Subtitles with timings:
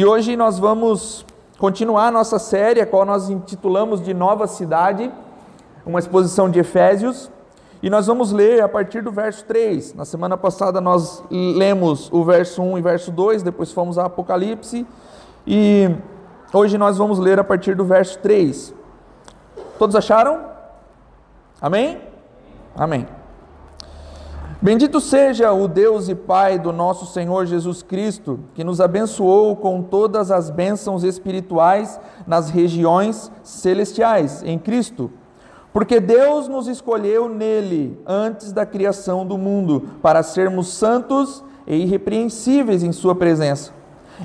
[0.00, 1.26] E hoje nós vamos
[1.58, 5.12] continuar a nossa série, a qual nós intitulamos de Nova Cidade,
[5.84, 7.30] uma exposição de Efésios,
[7.82, 9.92] e nós vamos ler a partir do verso 3.
[9.92, 14.86] Na semana passada nós lemos o verso 1 e verso 2, depois fomos a Apocalipse,
[15.46, 15.94] e
[16.50, 18.72] hoje nós vamos ler a partir do verso 3.
[19.78, 20.46] Todos acharam?
[21.60, 22.00] Amém?
[22.74, 23.06] Amém.
[24.62, 29.80] Bendito seja o Deus e Pai do nosso Senhor Jesus Cristo, que nos abençoou com
[29.80, 35.10] todas as bênçãos espirituais nas regiões celestiais em Cristo.
[35.72, 42.82] Porque Deus nos escolheu nele antes da criação do mundo, para sermos santos e irrepreensíveis
[42.82, 43.72] em Sua presença.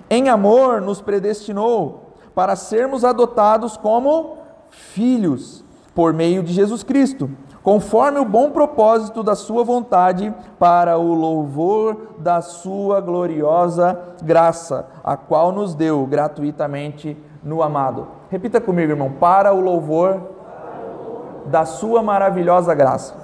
[0.09, 4.35] Em amor, nos predestinou para sermos adotados como
[4.69, 5.63] filhos,
[5.93, 7.29] por meio de Jesus Cristo
[7.65, 15.17] conforme o bom propósito da Sua vontade, para o louvor da Sua gloriosa graça, a
[15.17, 18.07] qual nos deu gratuitamente no amado.
[18.29, 20.21] Repita comigo, irmão: para o louvor
[21.47, 23.15] da Sua maravilhosa graça.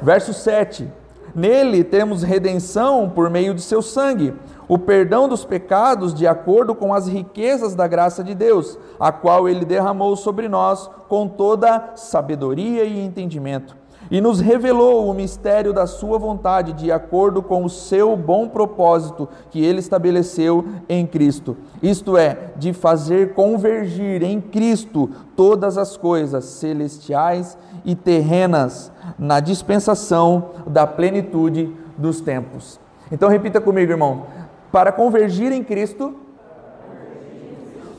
[0.00, 0.88] Verso 7:
[1.34, 4.32] Nele temos redenção por meio de seu sangue
[4.70, 9.48] o perdão dos pecados de acordo com as riquezas da graça de Deus, a qual
[9.48, 13.76] ele derramou sobre nós com toda sabedoria e entendimento.
[14.08, 19.28] E nos revelou o mistério da Sua vontade, de acordo com o seu bom propósito
[19.50, 21.56] que Ele estabeleceu em Cristo.
[21.82, 30.50] Isto é, de fazer convergir em Cristo todas as coisas celestiais e terrenas na dispensação
[30.64, 32.78] da plenitude dos tempos.
[33.12, 34.26] Então, repita comigo, irmão
[34.70, 36.14] para convergir em Cristo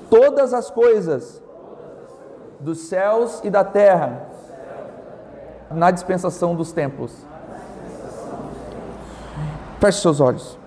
[0.09, 1.41] todas as coisas
[2.59, 4.27] dos céus e da terra
[5.72, 7.11] na dispensação dos tempos.
[9.80, 10.58] Feche seus olhos.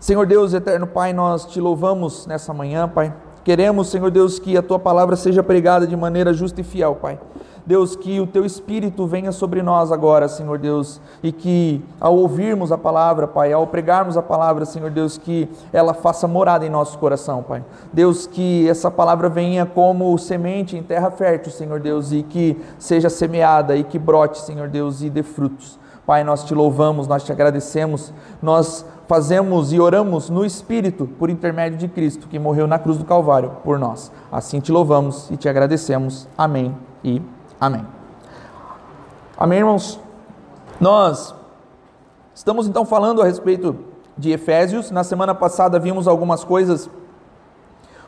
[0.00, 3.14] Senhor Deus, eterno Pai, nós te louvamos nessa manhã, Pai.
[3.44, 7.20] Queremos, Senhor Deus, que a tua palavra seja pregada de maneira justa e fiel, Pai.
[7.64, 12.72] Deus, que o teu espírito venha sobre nós agora, Senhor Deus, e que ao ouvirmos
[12.72, 16.98] a palavra, Pai, ao pregarmos a palavra, Senhor Deus, que ela faça morada em nosso
[16.98, 17.64] coração, Pai.
[17.92, 23.08] Deus, que essa palavra venha como semente em terra fértil, Senhor Deus, e que seja
[23.08, 25.78] semeada e que brote, Senhor Deus, e dê frutos.
[26.04, 28.12] Pai, nós te louvamos, nós te agradecemos,
[28.42, 33.04] nós fazemos e oramos no Espírito por intermédio de Cristo, que morreu na cruz do
[33.04, 34.10] Calvário por nós.
[34.32, 36.26] Assim te louvamos e te agradecemos.
[36.36, 36.74] Amém
[37.04, 37.20] e
[37.62, 37.86] Amém.
[39.38, 40.00] Amém, irmãos?
[40.80, 41.32] Nós
[42.34, 43.76] estamos então falando a respeito
[44.18, 44.90] de Efésios.
[44.90, 46.90] Na semana passada vimos algumas coisas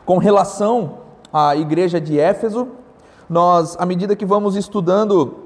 [0.05, 0.97] com relação
[1.31, 2.67] à igreja de Éfeso.
[3.29, 5.45] Nós, à medida que vamos estudando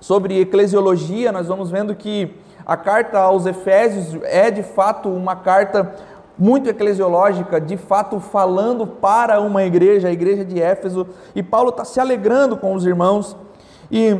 [0.00, 5.94] sobre eclesiologia, nós vamos vendo que a carta aos Efésios é de fato uma carta
[6.38, 11.84] muito eclesiológica, de fato falando para uma igreja, a igreja de Éfeso, e Paulo está
[11.84, 13.36] se alegrando com os irmãos,
[13.90, 14.18] e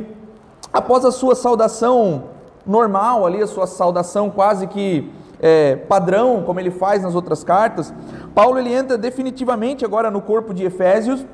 [0.73, 2.25] após a sua saudação
[2.67, 7.93] normal, ali, a sua saudação quase que é, padrão, como ele faz nas outras cartas,
[8.35, 11.27] Paulo ele entra definitivamente agora no corpo de Efésios,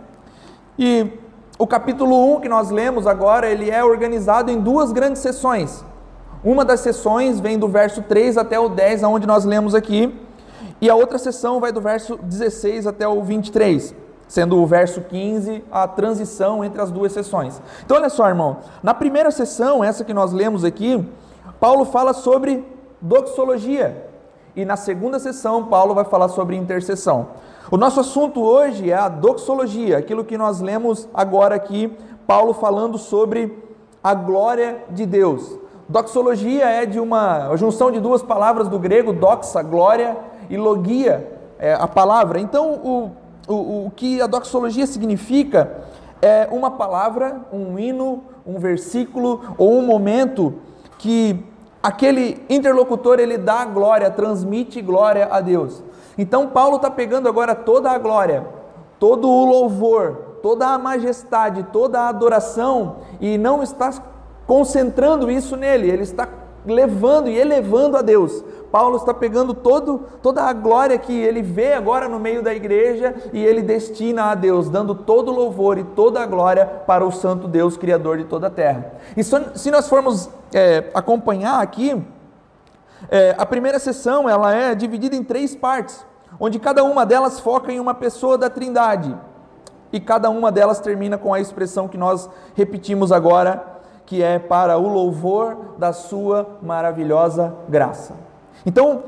[0.79, 1.13] e
[1.59, 5.85] o capítulo 1 que nós lemos agora, ele é organizado em duas grandes sessões.
[6.43, 10.19] Uma das sessões vem do verso 3 até o 10, aonde nós lemos aqui,
[10.81, 13.95] e a outra sessão vai do verso 16 até o 23,
[14.27, 17.61] sendo o verso 15 a transição entre as duas sessões.
[17.85, 21.07] Então, olha só, irmão, na primeira sessão, essa que nós lemos aqui,
[21.59, 22.65] Paulo fala sobre
[23.01, 24.09] doxologia,
[24.57, 27.29] e na segunda sessão, Paulo vai falar sobre intercessão.
[27.71, 32.99] O nosso assunto hoje é a doxologia, aquilo que nós lemos agora aqui, Paulo falando
[32.99, 33.57] sobre
[34.03, 35.59] a glória de Deus.
[35.89, 40.17] Doxologia é de uma junção de duas palavras do grego, doxa, glória,
[40.51, 42.39] e logia é, a palavra.
[42.39, 43.11] Então, o,
[43.49, 45.85] o, o que a doxologia significa
[46.21, 50.55] é uma palavra, um hino, um versículo ou um momento
[50.99, 51.43] que
[51.83, 55.83] aquele interlocutor ele dá glória, transmite glória a Deus.
[56.19, 58.47] Então Paulo está pegando agora toda a glória,
[58.99, 63.91] todo o louvor, toda a majestade, toda a adoração e não está
[64.47, 66.27] concentrando isso nele, ele está
[66.65, 68.45] levando e elevando a Deus.
[68.71, 73.15] Paulo está pegando todo, toda a glória que ele vê agora no meio da igreja
[73.33, 77.11] e ele destina a Deus, dando todo o louvor e toda a glória para o
[77.11, 78.93] Santo Deus, Criador de toda a terra.
[79.17, 82.01] E se nós formos é, acompanhar aqui,
[83.11, 86.05] é, a primeira sessão ela é dividida em três partes,
[86.39, 89.17] onde cada uma delas foca em uma pessoa da Trindade.
[89.93, 93.80] E cada uma delas termina com a expressão que nós repetimos agora,
[94.11, 98.17] que é para o louvor da sua maravilhosa graça.
[98.67, 99.05] Então,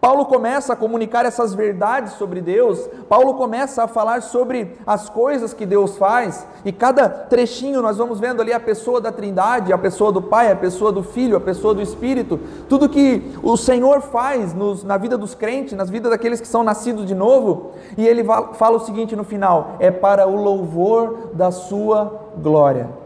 [0.00, 5.52] Paulo começa a comunicar essas verdades sobre Deus, Paulo começa a falar sobre as coisas
[5.52, 9.78] que Deus faz, e cada trechinho nós vamos vendo ali a pessoa da Trindade, a
[9.78, 12.38] pessoa do Pai, a pessoa do Filho, a pessoa do Espírito,
[12.68, 16.62] tudo que o Senhor faz nos, na vida dos crentes, nas vidas daqueles que são
[16.62, 18.22] nascidos de novo, e ele
[18.52, 23.05] fala o seguinte no final: é para o louvor da Sua glória.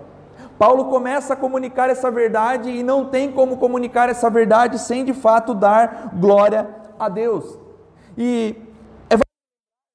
[0.61, 5.15] Paulo começa a comunicar essa verdade e não tem como comunicar essa verdade sem de
[5.15, 6.69] fato dar glória
[6.99, 7.59] a Deus.
[8.15, 8.55] E
[9.09, 9.17] é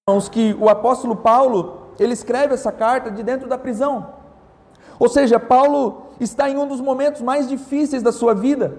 [0.10, 4.16] irmãos que o apóstolo Paulo, ele escreve essa carta de dentro da prisão.
[4.98, 8.76] Ou seja, Paulo está em um dos momentos mais difíceis da sua vida.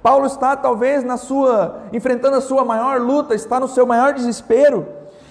[0.00, 4.86] Paulo está talvez na sua enfrentando a sua maior luta, está no seu maior desespero.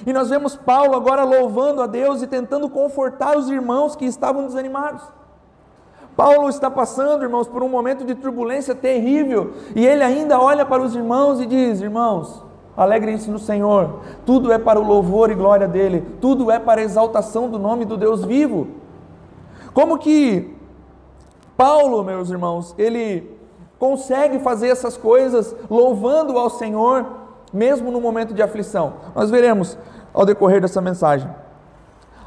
[0.05, 4.45] E nós vemos Paulo agora louvando a Deus e tentando confortar os irmãos que estavam
[4.45, 5.14] desanimados.
[6.15, 10.81] Paulo está passando, irmãos, por um momento de turbulência terrível, e ele ainda olha para
[10.81, 12.41] os irmãos e diz: Irmãos,
[12.75, 16.83] alegrem-se no Senhor, tudo é para o louvor e glória dele, tudo é para a
[16.83, 18.67] exaltação do nome do Deus vivo.
[19.73, 20.55] Como que
[21.57, 23.37] Paulo, meus irmãos, ele
[23.77, 27.05] consegue fazer essas coisas louvando ao Senhor,
[27.51, 28.93] mesmo no momento de aflição?
[29.13, 29.77] Nós veremos
[30.13, 31.29] ao decorrer dessa mensagem.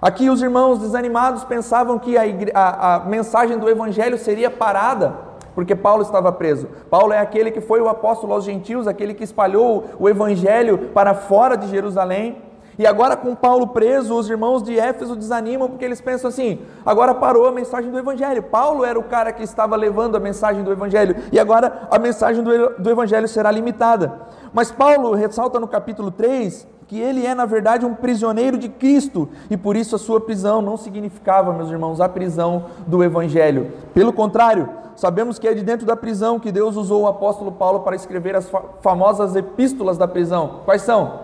[0.00, 2.22] Aqui os irmãos desanimados pensavam que a,
[2.54, 5.12] a, a, mensagem do Evangelho seria parada,
[5.56, 6.68] porque Paulo estava preso.
[6.88, 11.14] Paulo é aquele que foi o apóstolo aos gentios, aquele que espalhou o Evangelho para
[11.14, 12.40] fora de Jerusalém.
[12.78, 17.12] E agora, com Paulo preso, os irmãos de Éfeso desanimam porque eles pensam assim: agora
[17.12, 18.44] parou a mensagem do Evangelho.
[18.44, 22.44] Paulo era o cara que estava levando a mensagem do Evangelho, e agora a mensagem
[22.44, 24.20] do, do Evangelho será limitada.
[24.52, 29.28] Mas Paulo ressalta no capítulo 3 que ele é, na verdade, um prisioneiro de Cristo
[29.50, 33.70] e por isso a sua prisão não significava, meus irmãos, a prisão do Evangelho.
[33.92, 37.80] Pelo contrário, sabemos que é de dentro da prisão que Deus usou o apóstolo Paulo
[37.80, 38.50] para escrever as
[38.80, 40.60] famosas epístolas da prisão.
[40.64, 41.20] Quais são?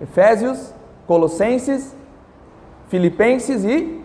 [0.00, 0.72] Efésios,
[1.04, 1.96] Colossenses,
[2.86, 4.00] Filipenses e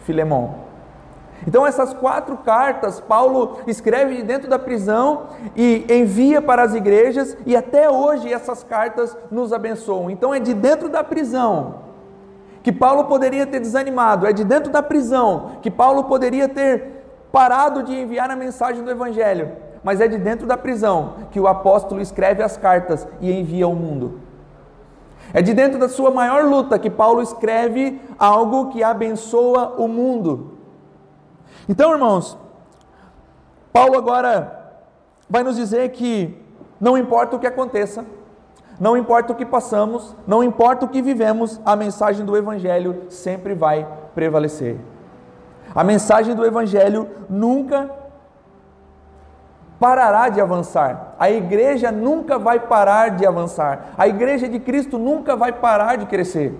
[0.00, 0.65] Filemão.
[1.46, 5.24] Então, essas quatro cartas, Paulo escreve dentro da prisão
[5.56, 10.10] e envia para as igrejas, e até hoje essas cartas nos abençoam.
[10.10, 11.86] Então, é de dentro da prisão
[12.62, 17.82] que Paulo poderia ter desanimado, é de dentro da prisão que Paulo poderia ter parado
[17.82, 19.52] de enviar a mensagem do Evangelho,
[19.84, 23.74] mas é de dentro da prisão que o apóstolo escreve as cartas e envia ao
[23.74, 24.20] mundo.
[25.32, 30.55] É de dentro da sua maior luta que Paulo escreve algo que abençoa o mundo.
[31.68, 32.38] Então, irmãos,
[33.72, 34.80] Paulo agora
[35.28, 36.40] vai nos dizer que
[36.80, 38.04] não importa o que aconteça,
[38.78, 43.54] não importa o que passamos, não importa o que vivemos, a mensagem do Evangelho sempre
[43.54, 44.78] vai prevalecer.
[45.74, 47.90] A mensagem do Evangelho nunca
[49.78, 51.14] parará de avançar.
[51.18, 53.92] A igreja nunca vai parar de avançar.
[53.96, 56.54] A igreja de Cristo nunca vai parar de crescer.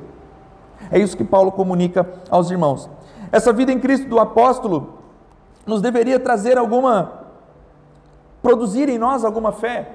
[0.90, 2.90] É isso que Paulo comunica aos irmãos.
[3.32, 5.00] Essa vida em Cristo do apóstolo
[5.66, 7.24] nos deveria trazer alguma,
[8.42, 9.90] produzir em nós alguma fé,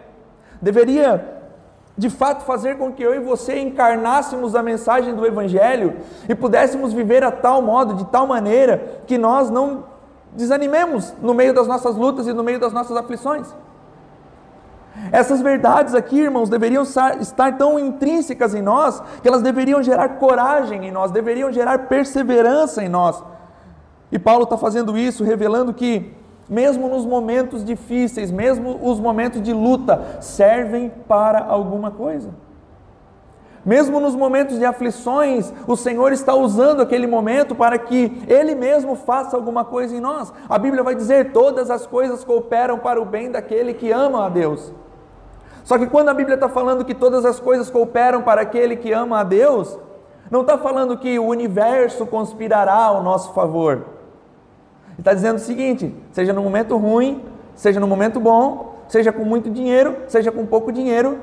[0.62, 1.40] deveria
[1.98, 5.98] de fato fazer com que eu e você encarnássemos a mensagem do Evangelho
[6.28, 9.84] e pudéssemos viver a tal modo, de tal maneira, que nós não
[10.34, 13.54] desanimemos no meio das nossas lutas e no meio das nossas aflições.
[15.12, 20.86] Essas verdades aqui, irmãos, deveriam estar tão intrínsecas em nós que elas deveriam gerar coragem
[20.86, 23.24] em nós, deveriam gerar perseverança em nós,
[24.12, 26.14] e Paulo está fazendo isso, revelando que,
[26.50, 32.30] mesmo nos momentos difíceis, mesmo os momentos de luta, servem para alguma coisa.
[33.66, 38.96] Mesmo nos momentos de aflições, o Senhor está usando aquele momento para que Ele mesmo
[38.96, 40.34] faça alguma coisa em nós.
[40.50, 44.30] A Bíblia vai dizer: todas as coisas cooperam para o bem daquele que ama a
[44.30, 44.74] Deus.
[45.64, 48.92] Só que quando a Bíblia está falando que todas as coisas cooperam para aquele que
[48.92, 49.78] ama a Deus,
[50.30, 53.86] não está falando que o universo conspirará ao nosso favor
[55.02, 57.24] está dizendo o seguinte: seja no momento ruim,
[57.56, 61.20] seja no momento bom, seja com muito dinheiro, seja com pouco dinheiro,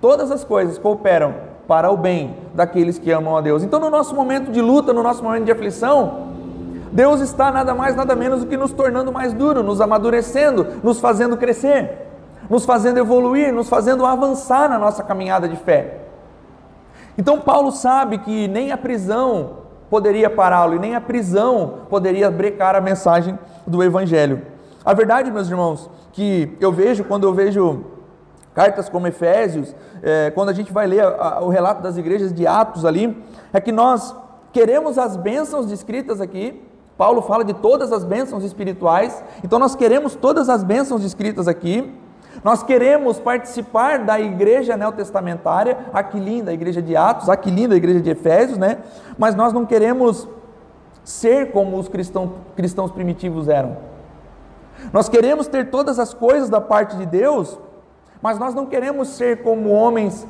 [0.00, 3.62] todas as coisas cooperam para o bem daqueles que amam a Deus.
[3.62, 6.28] Então, no nosso momento de luta, no nosso momento de aflição,
[6.90, 10.98] Deus está nada mais, nada menos do que nos tornando mais duro, nos amadurecendo, nos
[10.98, 12.08] fazendo crescer,
[12.48, 15.98] nos fazendo evoluir, nos fazendo avançar na nossa caminhada de fé.
[17.18, 19.58] Então, Paulo sabe que nem a prisão
[19.90, 24.40] poderia pará-lo e nem a prisão poderia brecar a mensagem do Evangelho.
[24.82, 27.97] A verdade, meus irmãos, que eu vejo quando eu vejo
[28.58, 29.72] cartas como Efésios,
[30.02, 33.16] é, quando a gente vai ler a, a, o relato das igrejas de Atos ali,
[33.52, 34.12] é que nós
[34.52, 36.60] queremos as bênçãos descritas aqui.
[36.96, 41.94] Paulo fala de todas as bênçãos espirituais, então nós queremos todas as bênçãos descritas aqui,
[42.44, 47.76] Nós queremos participar da igreja neotestamentária, aqui linda a igreja de Atos, aqui linda a
[47.76, 48.78] igreja de Efésios, né?
[49.16, 50.28] Mas nós não queremos
[51.02, 53.76] ser como os cristãos, cristãos primitivos eram.
[54.92, 57.58] Nós queremos ter todas as coisas da parte de Deus,
[58.20, 60.26] mas nós não queremos ser como homens,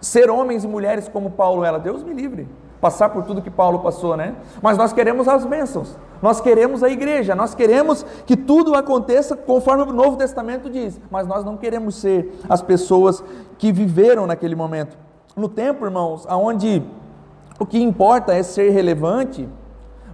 [0.00, 1.78] ser homens e mulheres como Paulo era.
[1.78, 2.48] Deus me livre
[2.80, 4.34] passar por tudo que Paulo passou, né?
[4.62, 9.82] Mas nós queremos as bênçãos, nós queremos a igreja, nós queremos que tudo aconteça conforme
[9.82, 13.22] o Novo Testamento diz, mas nós não queremos ser as pessoas
[13.56, 14.96] que viveram naquele momento.
[15.36, 16.82] No tempo, irmãos, aonde
[17.58, 19.48] o que importa é ser relevante,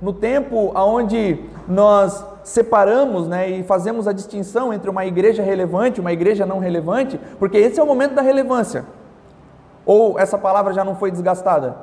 [0.00, 6.00] no tempo aonde nós separamos né, e fazemos a distinção entre uma igreja relevante e
[6.00, 8.84] uma igreja não relevante, porque esse é o momento da relevância.
[9.84, 11.76] Ou essa palavra já não foi desgastada?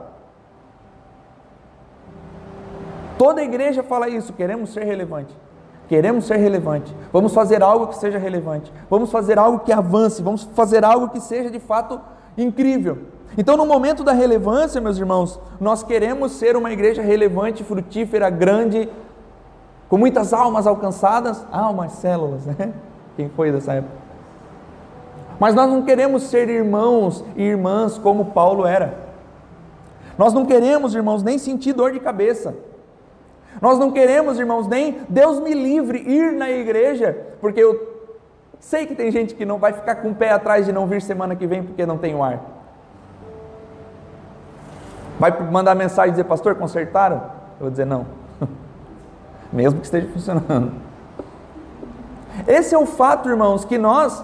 [3.18, 5.36] Toda igreja fala isso, queremos ser relevante.
[5.88, 6.96] Queremos ser relevante.
[7.12, 8.72] Vamos fazer algo que seja relevante.
[8.90, 10.22] Vamos fazer algo que avance.
[10.22, 12.00] Vamos fazer algo que seja de fato
[12.38, 13.00] incrível.
[13.38, 18.90] Então, no momento da relevância, meus irmãos, nós queremos ser uma igreja relevante, frutífera, grande,
[19.92, 21.46] com muitas almas alcançadas.
[21.52, 22.72] Almas, células, né?
[23.18, 23.94] Quem foi dessa época?
[25.38, 28.98] Mas nós não queremos ser irmãos e irmãs como Paulo era.
[30.18, 32.56] Nós não queremos, irmãos, nem sentir dor de cabeça.
[33.62, 38.08] Nós não queremos, irmãos, nem Deus me livre ir na igreja, porque eu
[38.60, 41.02] sei que tem gente que não vai ficar com o pé atrás de não vir
[41.02, 42.40] semana que vem porque não tem ar.
[45.20, 47.18] Vai mandar mensagem e dizer, pastor, consertaram?
[47.60, 48.06] Eu vou dizer não.
[49.52, 50.72] Mesmo que esteja funcionando.
[52.48, 54.24] Esse é o fato, irmãos, que nós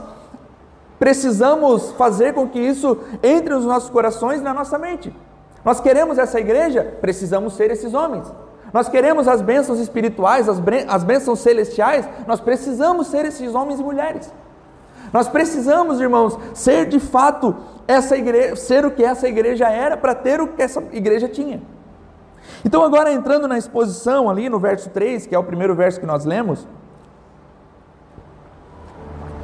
[0.97, 5.13] precisamos fazer com que isso entre nos nossos corações e na nossa mente.
[5.63, 8.31] Nós queremos essa igreja, precisamos ser esses homens.
[8.73, 14.31] Nós queremos as bênçãos espirituais, as, bênçãos celestiais, nós precisamos ser esses homens e mulheres.
[15.13, 17.55] Nós precisamos, irmãos, ser de fato
[17.87, 21.61] essa igreja, ser o que essa igreja era para ter o que essa igreja tinha.
[22.65, 26.05] Então, agora entrando na exposição ali no verso 3, que é o primeiro verso que
[26.05, 26.67] nós lemos,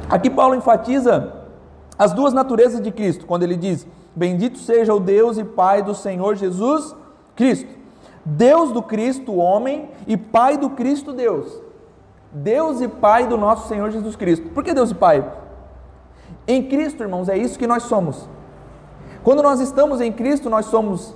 [0.08, 1.32] aqui Paulo enfatiza
[1.98, 5.94] as duas naturezas de Cristo, quando ele diz: Bendito seja o Deus e Pai do
[5.94, 6.94] Senhor Jesus
[7.36, 7.84] Cristo
[8.24, 11.62] Deus do Cristo, homem, e Pai do Cristo, Deus.
[12.32, 14.48] Deus e Pai do nosso Senhor Jesus Cristo.
[14.48, 15.30] Por que Deus e Pai?
[16.48, 18.28] Em Cristo, irmãos, é isso que nós somos.
[19.22, 21.14] Quando nós estamos em Cristo, nós somos.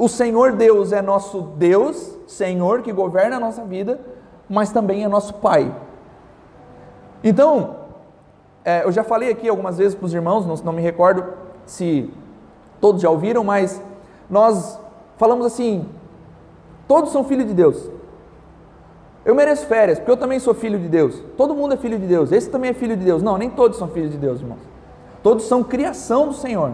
[0.00, 4.00] O Senhor Deus é nosso Deus, Senhor, que governa a nossa vida,
[4.48, 5.70] mas também é nosso Pai.
[7.22, 7.76] Então,
[8.64, 11.22] é, eu já falei aqui algumas vezes para os irmãos, não, não me recordo
[11.66, 12.10] se
[12.80, 13.78] todos já ouviram, mas
[14.30, 14.80] nós
[15.18, 15.86] falamos assim:
[16.88, 17.90] Todos são filhos de Deus.
[19.22, 21.22] Eu mereço férias, porque eu também sou filho de Deus.
[21.36, 22.32] Todo mundo é filho de Deus.
[22.32, 23.22] Esse também é filho de Deus.
[23.22, 24.62] Não, nem todos são filhos de Deus, irmãos.
[25.22, 26.72] Todos são criação do Senhor.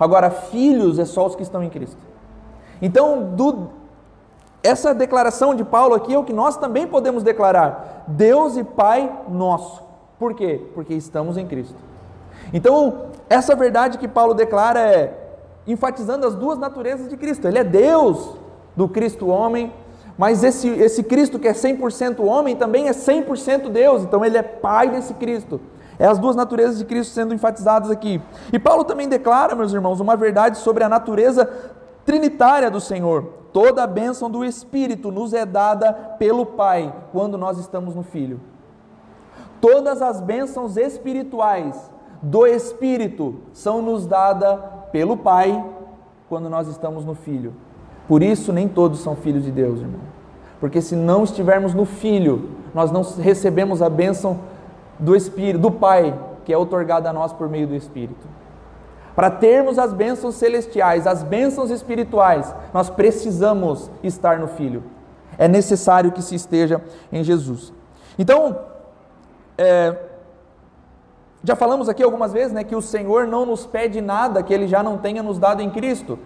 [0.00, 2.15] Agora, filhos é só os que estão em Cristo.
[2.80, 3.68] Então, do,
[4.62, 9.12] essa declaração de Paulo aqui é o que nós também podemos declarar: Deus e Pai
[9.28, 9.82] nosso.
[10.18, 10.60] Por quê?
[10.74, 11.76] Porque estamos em Cristo.
[12.52, 15.22] Então, essa verdade que Paulo declara é
[15.66, 17.46] enfatizando as duas naturezas de Cristo.
[17.48, 18.36] Ele é Deus
[18.76, 19.72] do Cristo homem,
[20.16, 24.42] mas esse, esse Cristo que é 100% homem também é 100% Deus, então ele é
[24.42, 25.60] pai desse Cristo.
[25.98, 28.20] É as duas naturezas de Cristo sendo enfatizadas aqui.
[28.52, 31.50] E Paulo também declara, meus irmãos, uma verdade sobre a natureza
[32.06, 33.24] trinitária do Senhor.
[33.52, 38.40] Toda a bênção do Espírito nos é dada pelo Pai quando nós estamos no Filho.
[39.60, 41.90] Todas as bênçãos espirituais
[42.22, 44.58] do Espírito são nos dadas
[44.92, 45.64] pelo Pai
[46.28, 47.52] quando nós estamos no Filho.
[48.06, 50.00] Por isso, nem todos são filhos de Deus, irmão.
[50.60, 54.38] Porque se não estivermos no Filho, nós não recebemos a bênção
[54.98, 58.35] do Espírito, do Pai, que é otorgada a nós por meio do Espírito.
[59.16, 64.84] Para termos as bênçãos celestiais, as bênçãos espirituais, nós precisamos estar no Filho.
[65.38, 67.72] É necessário que se esteja em Jesus.
[68.18, 68.60] Então,
[69.56, 69.96] é,
[71.42, 74.68] já falamos aqui algumas vezes né, que o Senhor não nos pede nada que Ele
[74.68, 76.18] já não tenha nos dado em Cristo.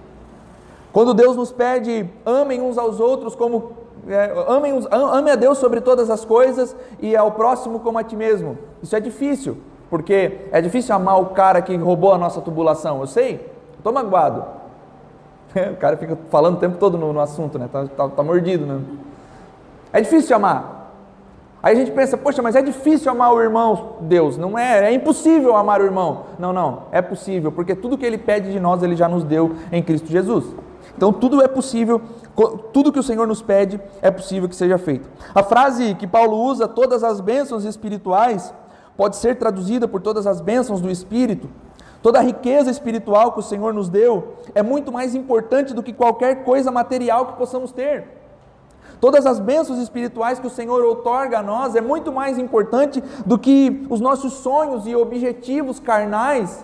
[0.92, 3.73] Quando Deus nos pede, amem uns aos outros como
[4.09, 8.16] é, amem, ame a Deus sobre todas as coisas e ao próximo como a ti
[8.16, 8.59] mesmo.
[8.82, 9.59] Isso é difícil,
[9.90, 13.00] porque é difícil amar o cara que roubou a nossa tubulação.
[13.00, 14.44] Eu sei, estou magoado.
[15.73, 17.68] O cara fica falando o tempo todo no, no assunto, né?
[17.73, 18.80] Tá, tá, tá mordido, né?
[19.92, 20.80] É difícil amar.
[21.62, 23.97] Aí a gente pensa, poxa, mas é difícil amar o irmão.
[24.02, 26.26] Deus, não é, é impossível amar o irmão.
[26.38, 29.56] Não, não, é possível, porque tudo que ele pede de nós, ele já nos deu
[29.70, 30.44] em Cristo Jesus.
[30.97, 32.00] Então tudo é possível,
[32.73, 35.09] tudo que o Senhor nos pede é possível que seja feito.
[35.35, 38.54] A frase que Paulo usa, todas as bênçãos espirituais,
[39.00, 41.49] pode ser traduzida por todas as bênçãos do Espírito.
[42.02, 45.90] Toda a riqueza espiritual que o Senhor nos deu é muito mais importante do que
[45.90, 48.07] qualquer coisa material que possamos ter.
[49.00, 53.38] Todas as bênçãos espirituais que o Senhor outorga a nós é muito mais importante do
[53.38, 56.62] que os nossos sonhos e objetivos carnais.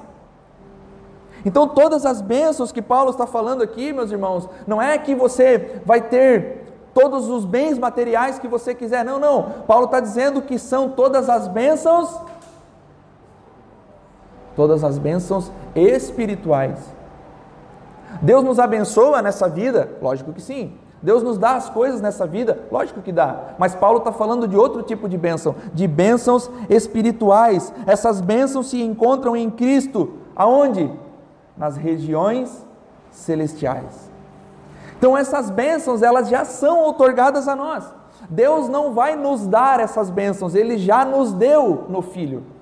[1.42, 5.80] Então, todas as bênçãos que Paulo está falando aqui, meus irmãos, não é que você
[5.86, 6.65] vai ter
[6.96, 9.50] todos os bens materiais que você quiser, não, não.
[9.66, 12.08] Paulo está dizendo que são todas as bênçãos
[14.54, 16.78] todas as bênçãos espirituais.
[18.22, 19.90] Deus nos abençoa nessa vida?
[20.00, 20.72] Lógico que sim.
[21.02, 22.58] Deus nos dá as coisas nessa vida?
[22.72, 23.54] Lógico que dá.
[23.58, 27.70] Mas Paulo está falando de outro tipo de bênção, de bênçãos espirituais.
[27.86, 30.14] Essas bênçãos se encontram em Cristo.
[30.34, 30.90] Aonde?
[31.54, 32.66] Nas regiões
[33.10, 34.05] celestiais.
[34.98, 37.84] Então essas bênçãos, elas já são outorgadas a nós.
[38.28, 42.56] Deus não vai nos dar essas bênçãos, Ele já nos deu no Filho.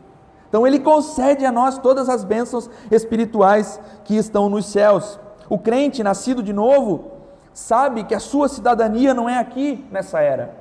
[0.54, 5.18] Então ele concede a nós todas as bênçãos espirituais que estão nos céus.
[5.48, 7.10] O crente nascido de novo
[7.52, 10.54] sabe que a sua cidadania não é aqui nessa era.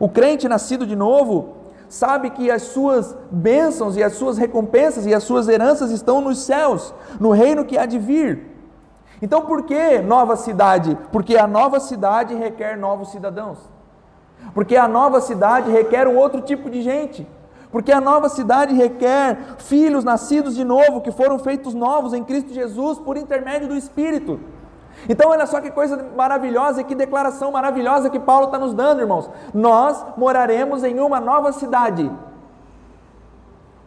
[0.00, 1.54] O crente nascido de novo
[1.88, 6.40] sabe que as suas bênçãos e as suas recompensas e as suas heranças estão nos
[6.40, 8.49] céus, no reino que há de vir.
[9.20, 10.96] Então por que nova cidade?
[11.12, 13.58] Porque a nova cidade requer novos cidadãos.
[14.54, 17.26] Porque a nova cidade requer um outro tipo de gente
[17.72, 22.52] porque a nova cidade requer filhos nascidos de novo, que foram feitos novos em Cristo
[22.52, 24.40] Jesus por intermédio do Espírito.
[25.08, 29.00] Então, olha só que coisa maravilhosa e que declaração maravilhosa que Paulo está nos dando,
[29.00, 29.30] irmãos.
[29.54, 32.10] Nós moraremos em uma nova cidade,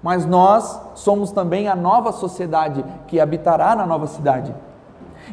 [0.01, 4.55] mas nós somos também a nova sociedade que habitará na nova cidade.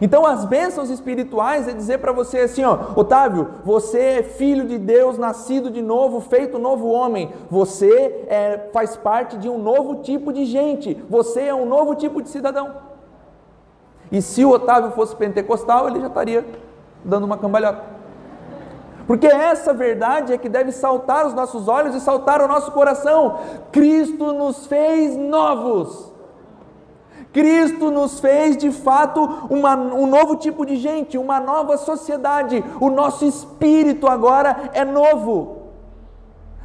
[0.00, 4.78] Então, as bênçãos espirituais é dizer para você assim, ó, Otávio, você é filho de
[4.78, 7.32] Deus, nascido de novo, feito novo homem.
[7.50, 10.94] Você é, faz parte de um novo tipo de gente.
[11.08, 12.72] Você é um novo tipo de cidadão.
[14.12, 16.44] E se o Otávio fosse pentecostal, ele já estaria
[17.04, 18.00] dando uma cambalhota.
[19.06, 23.38] Porque essa verdade é que deve saltar os nossos olhos e saltar o nosso coração.
[23.72, 26.09] Cristo nos fez novos.
[27.32, 32.64] Cristo nos fez de fato uma, um novo tipo de gente, uma nova sociedade.
[32.80, 35.58] O nosso espírito agora é novo.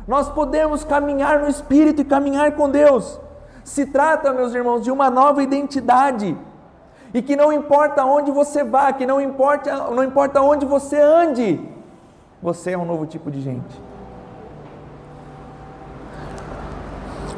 [0.07, 3.19] Nós podemos caminhar no espírito e caminhar com Deus.
[3.63, 6.37] Se trata, meus irmãos, de uma nova identidade.
[7.13, 11.59] E que não importa onde você vá, que não importa, não importa onde você ande,
[12.41, 13.84] você é um novo tipo de gente.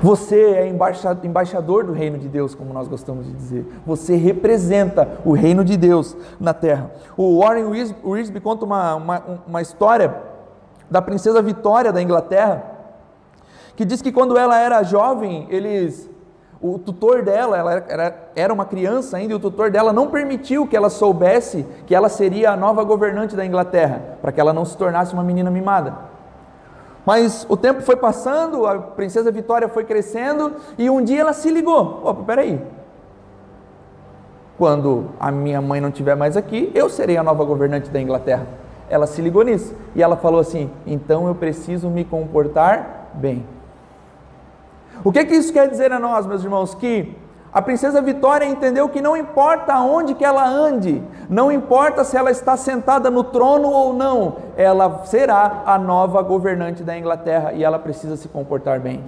[0.02, 3.66] Você é embaixador do reino de Deus, como nós gostamos de dizer.
[3.86, 6.92] Você representa o reino de Deus na terra.
[7.16, 7.66] O Warren
[8.04, 10.14] Wiersbe conta uma, uma, uma história
[10.90, 12.64] da princesa Vitória da Inglaterra,
[13.76, 16.10] que diz que quando ela era jovem, eles,
[16.62, 20.68] o tutor dela, ela era, era uma criança ainda, e o tutor dela não permitiu
[20.68, 24.64] que ela soubesse que ela seria a nova governante da Inglaterra, para que ela não
[24.64, 26.17] se tornasse uma menina mimada.
[27.08, 31.50] Mas o tempo foi passando, a princesa Vitória foi crescendo e um dia ela se
[31.50, 32.62] ligou: opa, peraí.
[34.58, 38.46] Quando a minha mãe não estiver mais aqui, eu serei a nova governante da Inglaterra.
[38.90, 43.46] Ela se ligou nisso e ela falou assim: então eu preciso me comportar bem.
[45.02, 46.76] O que, que isso quer dizer a nós, meus irmãos?
[46.76, 47.16] Que
[47.52, 52.30] a princesa Vitória entendeu que não importa aonde que ela ande, não importa se ela
[52.30, 57.80] está sentada no trono ou não, ela será a nova governante da Inglaterra e ela
[57.80, 59.04] precisa se comportar bem.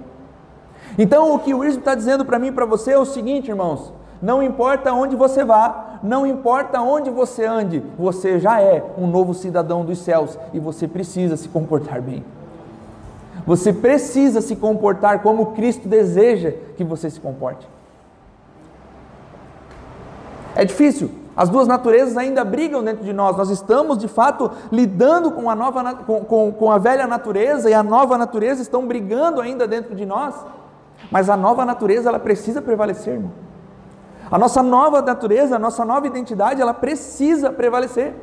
[0.98, 3.50] Então, o que o Ismo está dizendo para mim e para você é o seguinte,
[3.50, 9.06] irmãos: não importa onde você vá, não importa onde você ande, você já é um
[9.06, 12.24] novo cidadão dos céus e você precisa se comportar bem.
[13.46, 17.66] Você precisa se comportar como Cristo deseja que você se comporte.
[20.54, 21.10] É difícil.
[21.36, 23.36] As duas naturezas ainda brigam dentro de nós.
[23.36, 27.74] Nós estamos, de fato, lidando com a, nova, com, com, com a velha natureza e
[27.74, 30.34] a nova natureza estão brigando ainda dentro de nós.
[31.10, 33.32] Mas a nova natureza, ela precisa prevalecer, irmão.
[34.30, 38.14] A nossa nova natureza, a nossa nova identidade, ela precisa prevalecer.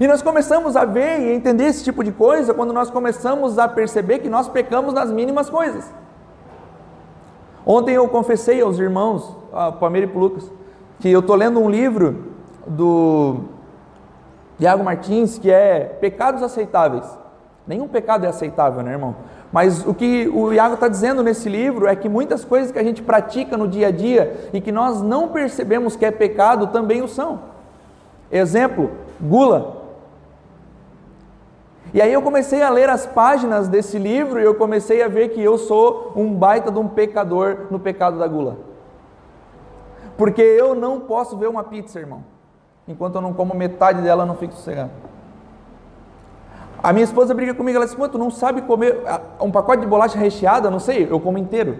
[0.00, 3.66] E nós começamos a ver e entender esse tipo de coisa quando nós começamos a
[3.66, 5.84] perceber que nós pecamos nas mínimas coisas.
[7.66, 10.50] Ontem eu confessei aos irmãos, a Palmeira e Lucas,
[11.00, 12.24] que eu estou lendo um livro
[12.66, 13.36] do
[14.58, 17.06] Iago Martins que é Pecados Aceitáveis.
[17.66, 19.14] Nenhum pecado é aceitável, né, irmão?
[19.52, 22.82] Mas o que o Iago está dizendo nesse livro é que muitas coisas que a
[22.82, 27.02] gente pratica no dia a dia e que nós não percebemos que é pecado também
[27.02, 27.40] o são.
[28.32, 29.76] Exemplo, gula.
[31.92, 35.28] E aí eu comecei a ler as páginas desse livro e eu comecei a ver
[35.28, 38.67] que eu sou um baita de um pecador no pecado da gula.
[40.18, 42.24] Porque eu não posso ver uma pizza, irmão.
[42.88, 44.90] Enquanto eu não como metade dela, eu não fico sossegado.
[46.82, 49.00] A minha esposa briga comigo, ela diz, Pô, tu não sabe comer
[49.40, 50.70] um pacote de bolacha recheada?
[50.70, 51.78] Não sei, eu como inteiro.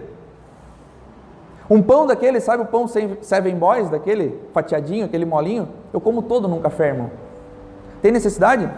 [1.69, 5.67] Um pão daquele, sabe o pão Seven Boys, daquele fatiadinho, aquele molinho?
[5.93, 7.11] Eu como todo num café, irmão.
[8.01, 8.71] Tem necessidade?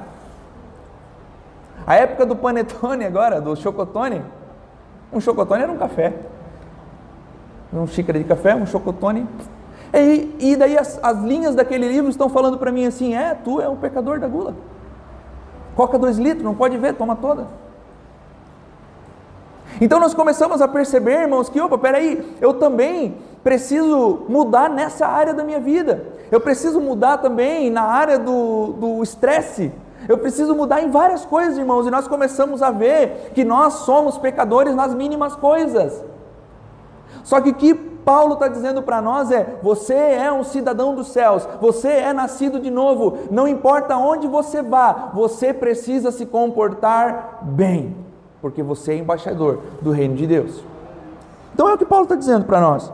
[1.86, 4.24] A época do panetone agora, do chocotone,
[5.14, 6.14] um chocotone era um café
[7.72, 9.28] uma xícara de café, um chocotone.
[9.94, 13.62] E, e daí as, as linhas daquele livro estão falando para mim assim: é, tu
[13.62, 14.56] é um pecador da gula.
[15.76, 17.48] Coca dois litros, não pode ver, toma toda.
[19.80, 25.34] Então nós começamos a perceber, irmãos, que, opa, peraí, eu também preciso mudar nessa área
[25.34, 26.06] da minha vida.
[26.30, 29.72] Eu preciso mudar também na área do estresse.
[30.08, 34.18] Eu preciso mudar em várias coisas, irmãos, e nós começamos a ver que nós somos
[34.18, 36.04] pecadores nas mínimas coisas.
[37.24, 41.08] Só que o que Paulo está dizendo para nós é: você é um cidadão dos
[41.08, 47.40] céus, você é nascido de novo, não importa onde você vá, você precisa se comportar
[47.42, 47.96] bem,
[48.42, 50.64] porque você é embaixador do reino de Deus.
[51.54, 52.92] Então é o que Paulo está dizendo para nós.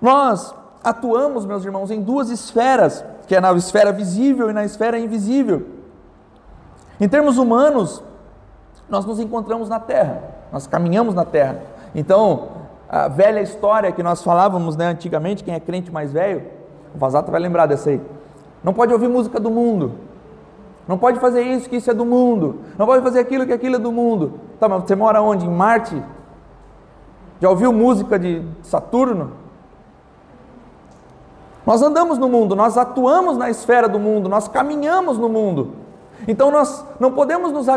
[0.00, 4.98] Nós atuamos, meus irmãos, em duas esferas, que é na esfera visível e na esfera
[4.98, 5.66] invisível.
[6.98, 8.02] Em termos humanos,
[8.88, 11.62] nós nos encontramos na terra, nós caminhamos na terra.
[11.94, 12.48] Então,
[12.88, 16.42] a velha história que nós falávamos né, antigamente, quem é crente mais velho,
[16.94, 18.00] o Vazato vai lembrar dessa aí.
[18.62, 19.92] Não pode ouvir música do mundo.
[20.86, 22.60] Não pode fazer isso, que isso é do mundo.
[22.76, 24.40] Não pode fazer aquilo, que aquilo é do mundo.
[24.58, 25.46] Tá, mas você mora onde?
[25.46, 26.02] Em Marte?
[27.40, 29.32] Já ouviu música de Saturno?
[31.64, 35.72] Nós andamos no mundo, nós atuamos na esfera do mundo, nós caminhamos no mundo.
[36.26, 37.68] Então nós não podemos nos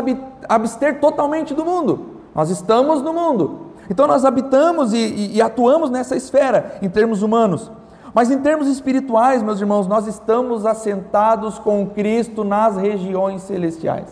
[0.48, 2.14] abster totalmente do mundo.
[2.34, 7.22] Nós estamos no mundo, então nós habitamos e, e, e atuamos nessa esfera em termos
[7.22, 7.70] humanos.
[8.14, 14.08] Mas em termos espirituais, meus irmãos, nós estamos assentados com Cristo nas regiões celestiais.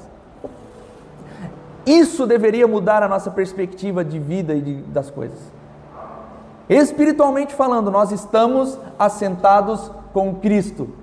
[1.87, 5.39] Isso deveria mudar a nossa perspectiva de vida e de, das coisas.
[6.69, 11.02] Espiritualmente falando, nós estamos assentados com Cristo.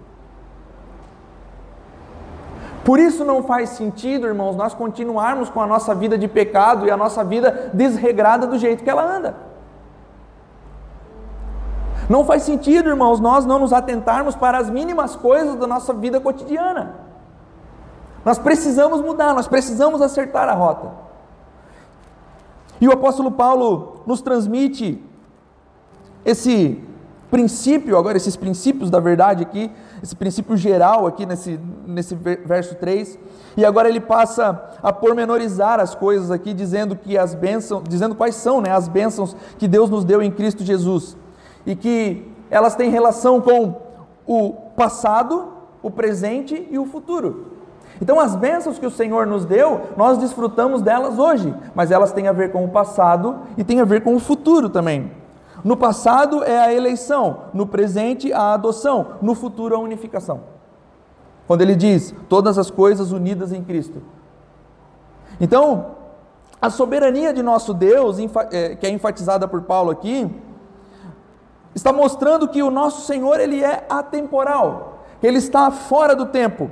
[2.89, 6.89] Por isso não faz sentido, irmãos, nós continuarmos com a nossa vida de pecado e
[6.89, 9.35] a nossa vida desregrada do jeito que ela anda.
[12.09, 16.19] Não faz sentido, irmãos, nós não nos atentarmos para as mínimas coisas da nossa vida
[16.19, 16.95] cotidiana.
[18.25, 20.89] Nós precisamos mudar, nós precisamos acertar a rota.
[22.81, 24.99] E o apóstolo Paulo nos transmite
[26.25, 26.83] esse
[27.29, 33.19] princípio, agora esses princípios da verdade aqui, esse princípio geral aqui nesse, nesse verso 3,
[33.55, 38.35] e agora ele passa a pormenorizar as coisas aqui, dizendo que as bênçãos, dizendo quais
[38.35, 41.15] são né, as bênçãos que Deus nos deu em Cristo Jesus,
[41.65, 43.75] e que elas têm relação com
[44.25, 45.49] o passado,
[45.81, 47.59] o presente e o futuro.
[48.01, 52.27] Então, as bênçãos que o Senhor nos deu, nós desfrutamos delas hoje, mas elas têm
[52.27, 55.11] a ver com o passado e têm a ver com o futuro também.
[55.63, 60.41] No passado é a eleição, no presente a adoção, no futuro a unificação.
[61.47, 64.01] Quando ele diz todas as coisas unidas em Cristo.
[65.41, 65.97] Então,
[66.61, 68.17] a soberania de nosso Deus,
[68.51, 70.29] é, que é enfatizada por Paulo aqui,
[71.73, 76.69] está mostrando que o nosso Senhor ele é atemporal, que ele está fora do tempo.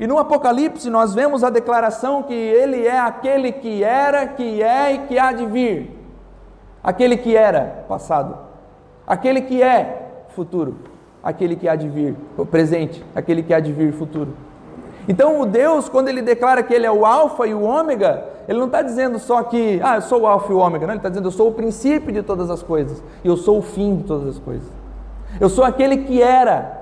[0.00, 4.94] E no Apocalipse nós vemos a declaração que ele é aquele que era, que é
[4.94, 6.01] e que há de vir
[6.82, 8.36] aquele que era passado,
[9.06, 10.76] aquele que é futuro,
[11.22, 14.34] aquele que há de vir, o presente, aquele que há de vir futuro.
[15.08, 18.58] Então o Deus, quando ele declara que ele é o alfa e o ômega, ele
[18.58, 20.98] não está dizendo só que, ah, eu sou o alfa e o ômega, não, ele
[20.98, 23.96] está dizendo, eu sou o princípio de todas as coisas, e eu sou o fim
[23.96, 24.68] de todas as coisas.
[25.40, 26.80] Eu sou aquele que era,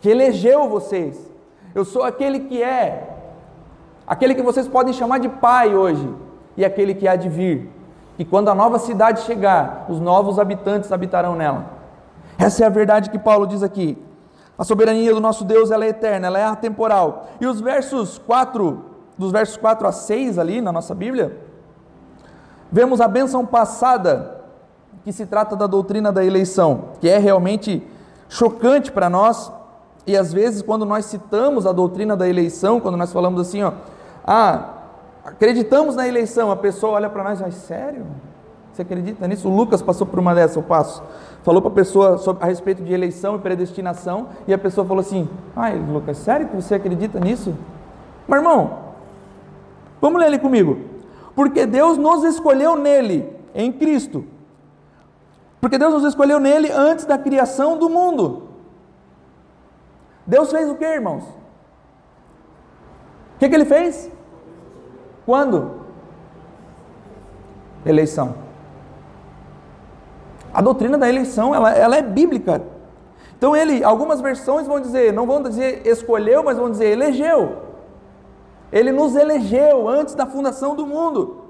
[0.00, 1.30] que elegeu vocês,
[1.74, 3.08] eu sou aquele que é,
[4.06, 6.08] aquele que vocês podem chamar de pai hoje,
[6.56, 7.70] e aquele que há de vir,
[8.20, 11.64] que quando a nova cidade chegar, os novos habitantes habitarão nela.
[12.38, 13.96] Essa é a verdade que Paulo diz aqui.
[14.58, 17.30] A soberania do nosso Deus ela é eterna, ela é atemporal.
[17.40, 18.84] E os versos 4,
[19.16, 21.34] dos versos 4 a 6 ali na nossa Bíblia,
[22.70, 24.42] vemos a bênção passada,
[25.02, 27.82] que se trata da doutrina da eleição, que é realmente
[28.28, 29.50] chocante para nós.
[30.06, 33.72] E às vezes, quando nós citamos a doutrina da eleição, quando nós falamos assim, ó,
[34.26, 34.79] ah,
[35.24, 38.06] acreditamos na eleição, a pessoa olha para nós e diz, sério?
[38.72, 39.48] Você acredita nisso?
[39.48, 41.02] O Lucas passou por uma dessas, eu passo.
[41.42, 45.28] Falou para a pessoa a respeito de eleição e predestinação, e a pessoa falou assim:
[45.56, 47.54] Ai, Lucas, sério que você acredita nisso?
[48.28, 48.78] Mas irmão,
[50.00, 50.78] vamos ler ali comigo.
[51.34, 54.24] Porque Deus nos escolheu nele, em Cristo.
[55.60, 58.48] Porque Deus nos escolheu nele antes da criação do mundo.
[60.26, 61.24] Deus fez o que, irmãos?
[63.34, 64.10] O que, que ele fez?
[65.30, 65.70] Quando?
[67.86, 68.34] Eleição.
[70.52, 72.60] A doutrina da eleição, ela, ela é bíblica.
[73.38, 77.58] Então ele, algumas versões vão dizer, não vão dizer escolheu, mas vão dizer elegeu.
[78.72, 81.44] Ele nos elegeu antes da fundação do mundo,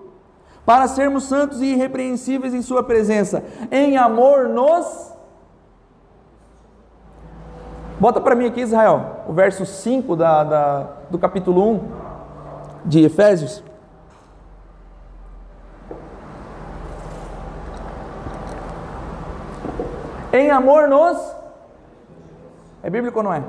[0.66, 3.42] para sermos santos e irrepreensíveis em Sua presença.
[3.70, 5.10] Em amor nos.
[7.98, 11.80] Bota para mim aqui, Israel, o verso 5 da, da, do capítulo 1
[12.84, 13.69] de Efésios.
[20.32, 21.18] Em amor nos.
[22.82, 23.42] É bíblico ou não é?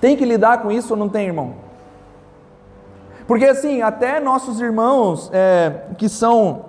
[0.00, 1.54] Tem que lidar com isso ou não tem, irmão?
[3.26, 6.66] Porque assim, até nossos irmãos é, que são.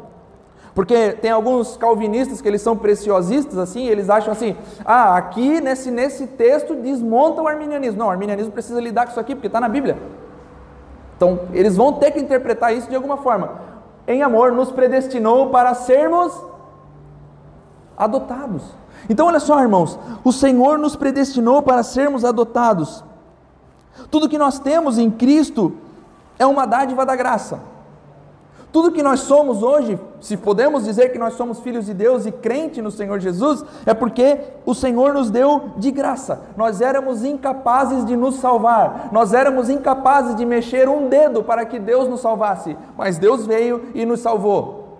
[0.75, 4.55] Porque tem alguns calvinistas que eles são preciosistas, assim, eles acham assim,
[4.85, 7.99] ah, aqui nesse, nesse texto desmonta o arminianismo.
[7.99, 9.97] Não, o arminianismo precisa lidar com isso aqui, porque está na Bíblia.
[11.17, 13.59] Então, eles vão ter que interpretar isso de alguma forma.
[14.07, 16.33] Em amor, nos predestinou para sermos
[17.99, 18.63] adotados.
[19.09, 23.03] Então, olha só, irmãos, o Senhor nos predestinou para sermos adotados.
[24.09, 25.73] Tudo que nós temos em Cristo
[26.39, 27.59] é uma dádiva da graça.
[28.71, 32.31] Tudo que nós somos hoje, se podemos dizer que nós somos filhos de Deus e
[32.31, 36.41] crente no Senhor Jesus, é porque o Senhor nos deu de graça.
[36.55, 41.79] Nós éramos incapazes de nos salvar, nós éramos incapazes de mexer um dedo para que
[41.79, 44.99] Deus nos salvasse, mas Deus veio e nos salvou.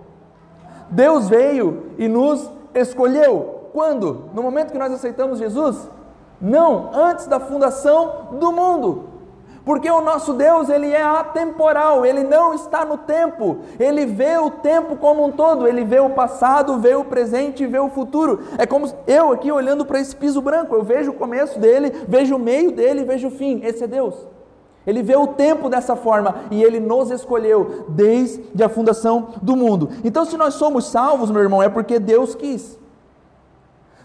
[0.90, 3.68] Deus veio e nos escolheu.
[3.72, 4.30] Quando?
[4.34, 5.88] No momento que nós aceitamos Jesus?
[6.40, 9.10] Não, antes da fundação do mundo.
[9.64, 13.58] Porque o nosso Deus, ele é atemporal, ele não está no tempo.
[13.78, 17.66] Ele vê o tempo como um todo, ele vê o passado, vê o presente e
[17.66, 18.40] vê o futuro.
[18.56, 22.36] É como eu aqui olhando para esse piso branco, eu vejo o começo dele, vejo
[22.36, 23.60] o meio dele, vejo o fim.
[23.62, 24.14] Esse é Deus.
[24.86, 29.90] Ele vê o tempo dessa forma e ele nos escolheu desde a fundação do mundo.
[30.02, 32.78] Então, se nós somos salvos, meu irmão, é porque Deus quis.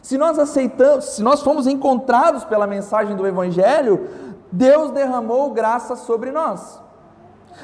[0.02, 4.08] Se nós aceitamos, se nós fomos encontrados pela mensagem do Evangelho,
[4.52, 6.80] Deus derramou graça sobre nós.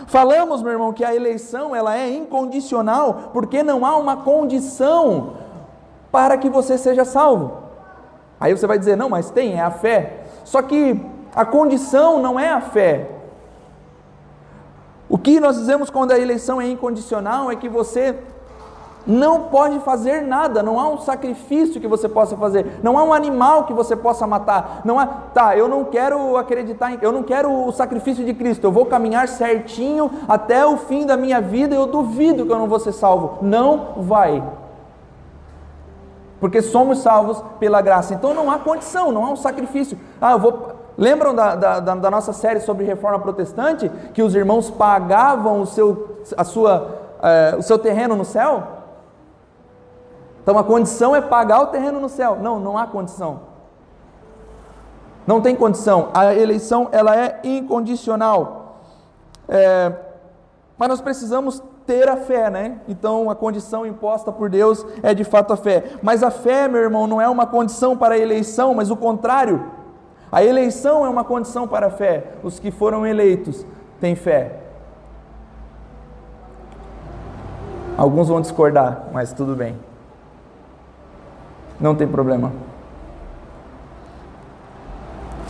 [0.07, 5.33] Falamos, meu irmão, que a eleição ela é incondicional, porque não há uma condição
[6.11, 7.59] para que você seja salvo.
[8.39, 10.23] Aí você vai dizer, não, mas tem, é a fé.
[10.43, 10.99] Só que
[11.35, 13.09] a condição não é a fé.
[15.09, 18.17] O que nós dizemos quando a eleição é incondicional é que você
[19.05, 23.13] não pode fazer nada, não há um sacrifício que você possa fazer, não há um
[23.13, 27.23] animal que você possa matar, não há, tá, eu não quero acreditar, em, eu não
[27.23, 31.75] quero o sacrifício de Cristo, eu vou caminhar certinho até o fim da minha vida,
[31.75, 33.39] eu duvido que eu não vou ser salvo.
[33.41, 34.43] Não vai.
[36.39, 38.15] Porque somos salvos pela graça.
[38.15, 39.97] Então não há condição, não há um sacrifício.
[40.19, 40.80] Ah, eu vou.
[41.01, 43.89] Lembram da, da, da nossa série sobre reforma protestante?
[44.13, 48.67] Que os irmãos pagavam o seu, a sua, eh, o seu terreno no céu?
[50.43, 52.37] Então a condição é pagar o terreno no céu.
[52.39, 53.39] Não, não há condição.
[55.25, 56.09] Não tem condição.
[56.13, 58.77] A eleição ela é incondicional.
[59.49, 59.91] É,
[60.77, 62.79] mas nós precisamos ter a fé, né?
[62.87, 65.93] Então a condição imposta por Deus é de fato a fé.
[66.03, 69.80] Mas a fé, meu irmão, não é uma condição para a eleição, mas o contrário.
[70.31, 72.35] A eleição é uma condição para a fé.
[72.41, 73.65] Os que foram eleitos
[73.99, 74.59] têm fé.
[77.97, 79.77] Alguns vão discordar, mas tudo bem.
[81.79, 82.51] Não tem problema.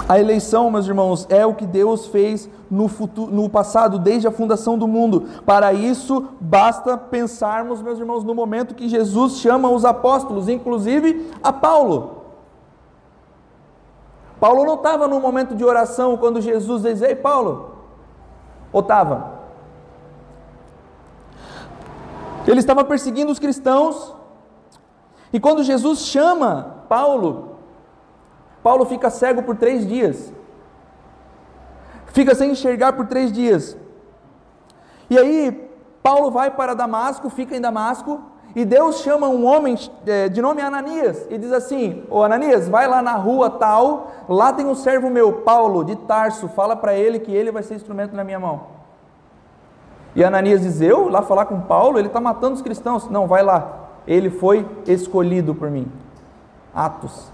[0.10, 4.32] A eleição, meus irmãos, é o que Deus fez no, futuro, no passado, desde a
[4.32, 5.26] fundação do mundo.
[5.46, 11.54] Para isso, basta pensarmos, meus irmãos, no momento que Jesus chama os apóstolos, inclusive a
[11.54, 12.20] Paulo.
[14.41, 17.75] Paulo não estava no momento de oração quando Jesus diz: Ei, Paulo,
[18.73, 19.39] ou estava?
[22.47, 24.15] Ele estava perseguindo os cristãos,
[25.32, 27.58] e quando Jesus chama Paulo,
[28.63, 30.34] Paulo fica cego por três dias,
[32.08, 33.77] fica sem enxergar por três dias.
[35.08, 35.69] E aí,
[36.01, 38.19] Paulo vai para Damasco, fica em Damasco,
[38.56, 42.88] e Deus chama um homem é, de nome Ananias e diz assim: Ô Ananias, vai
[42.88, 47.20] lá na rua tal, lá tem um servo meu, Paulo, de Tarso, fala para ele
[47.20, 48.62] que ele vai ser instrumento na minha mão.
[50.16, 53.10] E Ananias diz: Eu lá falar com Paulo, ele está matando os cristãos.
[53.10, 55.90] Não, vai lá, ele foi escolhido por mim.
[56.74, 57.32] Atos.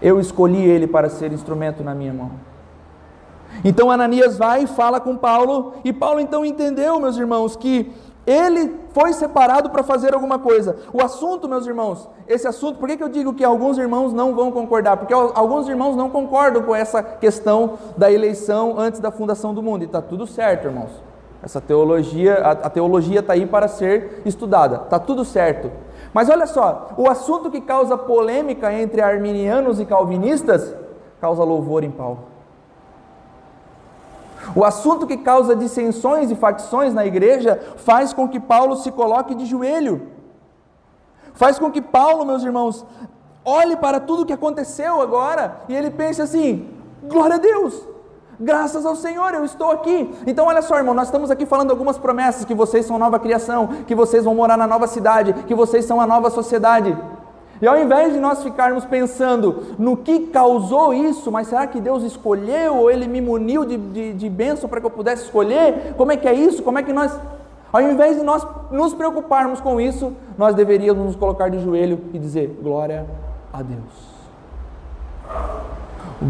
[0.00, 2.32] Eu escolhi ele para ser instrumento na minha mão.
[3.64, 7.92] Então Ananias vai e fala com Paulo, e Paulo então entendeu, meus irmãos, que
[8.26, 10.76] ele foi separado para fazer alguma coisa.
[10.92, 14.34] O assunto, meus irmãos, esse assunto, por que, que eu digo que alguns irmãos não
[14.34, 14.96] vão concordar?
[14.96, 19.82] Porque alguns irmãos não concordam com essa questão da eleição antes da fundação do mundo.
[19.82, 20.90] E está tudo certo, irmãos.
[21.42, 24.82] Essa teologia, a, a teologia está aí para ser estudada.
[24.84, 25.72] Está tudo certo.
[26.14, 30.74] Mas olha só, o assunto que causa polêmica entre arminianos e calvinistas
[31.20, 32.31] causa louvor em Paulo.
[34.54, 39.34] O assunto que causa dissensões e facções na igreja faz com que Paulo se coloque
[39.34, 40.08] de joelho.
[41.34, 42.84] Faz com que Paulo, meus irmãos,
[43.44, 46.68] olhe para tudo o que aconteceu agora e ele pense assim:
[47.04, 47.86] glória a Deus,
[48.38, 50.12] graças ao Senhor, eu estou aqui.
[50.26, 53.68] Então, olha só, irmão, nós estamos aqui falando algumas promessas: que vocês são nova criação,
[53.86, 56.96] que vocês vão morar na nova cidade, que vocês são a nova sociedade.
[57.62, 62.02] E ao invés de nós ficarmos pensando no que causou isso, mas será que Deus
[62.02, 65.94] escolheu ou Ele me muniu de, de, de bênção para que eu pudesse escolher?
[65.96, 66.60] Como é que é isso?
[66.60, 67.16] Como é que nós.
[67.72, 72.18] Ao invés de nós nos preocuparmos com isso, nós deveríamos nos colocar de joelho e
[72.18, 73.06] dizer: Glória
[73.52, 74.12] a Deus.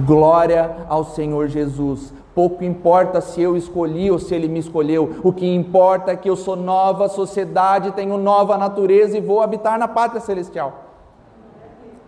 [0.05, 2.13] Glória ao Senhor Jesus.
[2.35, 6.29] Pouco importa se eu escolhi ou se Ele me escolheu, o que importa é que
[6.29, 10.92] eu sou nova sociedade, tenho nova natureza e vou habitar na pátria celestial.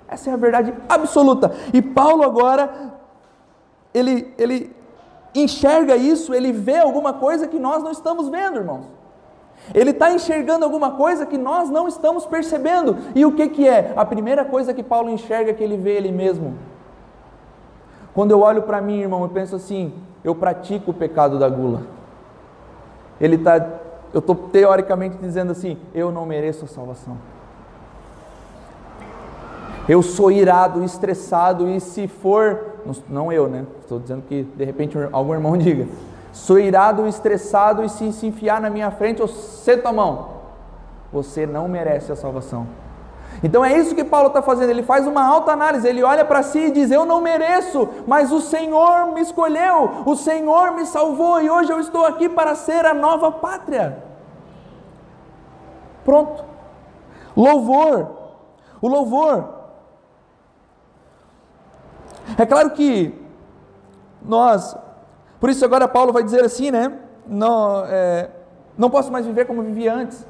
[0.09, 1.53] Essa é a verdade absoluta.
[1.73, 2.95] E Paulo agora,
[3.93, 4.75] ele, ele
[5.35, 8.87] enxerga isso, ele vê alguma coisa que nós não estamos vendo, irmãos.
[9.73, 12.97] Ele está enxergando alguma coisa que nós não estamos percebendo.
[13.15, 13.93] E o que, que é?
[13.97, 16.55] A primeira coisa que Paulo enxerga é que ele vê ele mesmo.
[18.13, 21.83] Quando eu olho para mim, irmão, eu penso assim: eu pratico o pecado da gula.
[23.21, 23.57] Ele está,
[24.13, 27.17] eu estou teoricamente dizendo assim: eu não mereço a salvação.
[29.87, 33.67] Eu sou irado, estressado, e se for, não eu, né?
[33.81, 35.87] Estou dizendo que de repente algum irmão diga:
[36.33, 40.35] sou irado, estressado, e se se enfiar na minha frente, eu sento a mão.
[41.13, 42.67] Você não merece a salvação.
[43.43, 44.71] Então é isso que Paulo está fazendo.
[44.71, 45.87] Ele faz uma alta análise.
[45.87, 50.17] Ele olha para si e diz: Eu não mereço, mas o Senhor me escolheu, o
[50.17, 53.99] Senhor me salvou e hoje eu estou aqui para ser a nova pátria.
[56.07, 56.43] Pronto.
[57.37, 58.09] Louvor.
[58.81, 59.64] O louvor
[62.37, 63.15] é claro que
[64.23, 64.77] nós,
[65.41, 66.93] por isso agora Paulo vai dizer assim, né?
[67.27, 68.31] Não, é,
[68.77, 70.27] não posso mais viver como vivia antes.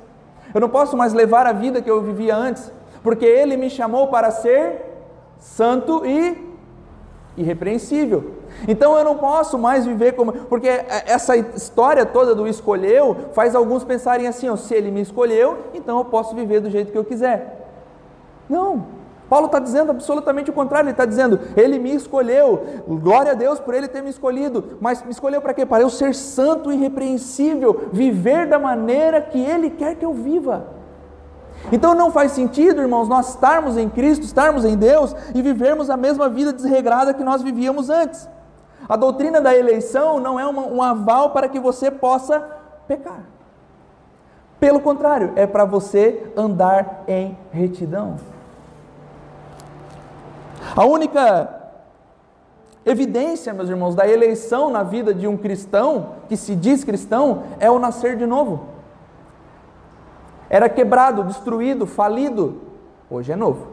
[0.52, 2.70] Eu não posso mais levar a vida que eu vivia antes,
[3.02, 4.94] porque Ele me chamou para ser
[5.38, 6.54] santo e
[7.36, 8.32] irrepreensível.
[8.68, 10.32] Então eu não posso mais viver como.
[10.32, 15.58] Porque essa história toda do escolheu faz alguns pensarem assim: ó, se ele me escolheu,
[15.74, 17.68] então eu posso viver do jeito que eu quiser.
[18.48, 19.03] Não.
[19.28, 23.58] Paulo está dizendo absolutamente o contrário, ele está dizendo, ele me escolheu, glória a Deus
[23.58, 25.64] por ele ter me escolhido, mas me escolheu para quê?
[25.64, 30.66] Para eu ser santo e irrepreensível, viver da maneira que ele quer que eu viva.
[31.72, 35.96] Então não faz sentido, irmãos, nós estarmos em Cristo, estarmos em Deus e vivermos a
[35.96, 38.28] mesma vida desregrada que nós vivíamos antes.
[38.86, 42.40] A doutrina da eleição não é uma, um aval para que você possa
[42.86, 43.24] pecar.
[44.60, 48.16] Pelo contrário, é para você andar em retidão.
[50.76, 51.62] A única
[52.84, 57.70] evidência, meus irmãos, da eleição na vida de um cristão, que se diz cristão, é
[57.70, 58.66] o nascer de novo.
[60.48, 62.60] Era quebrado, destruído, falido.
[63.10, 63.68] Hoje é novo.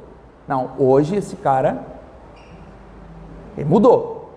[0.47, 1.85] Não, hoje esse cara
[3.57, 4.31] ele mudou.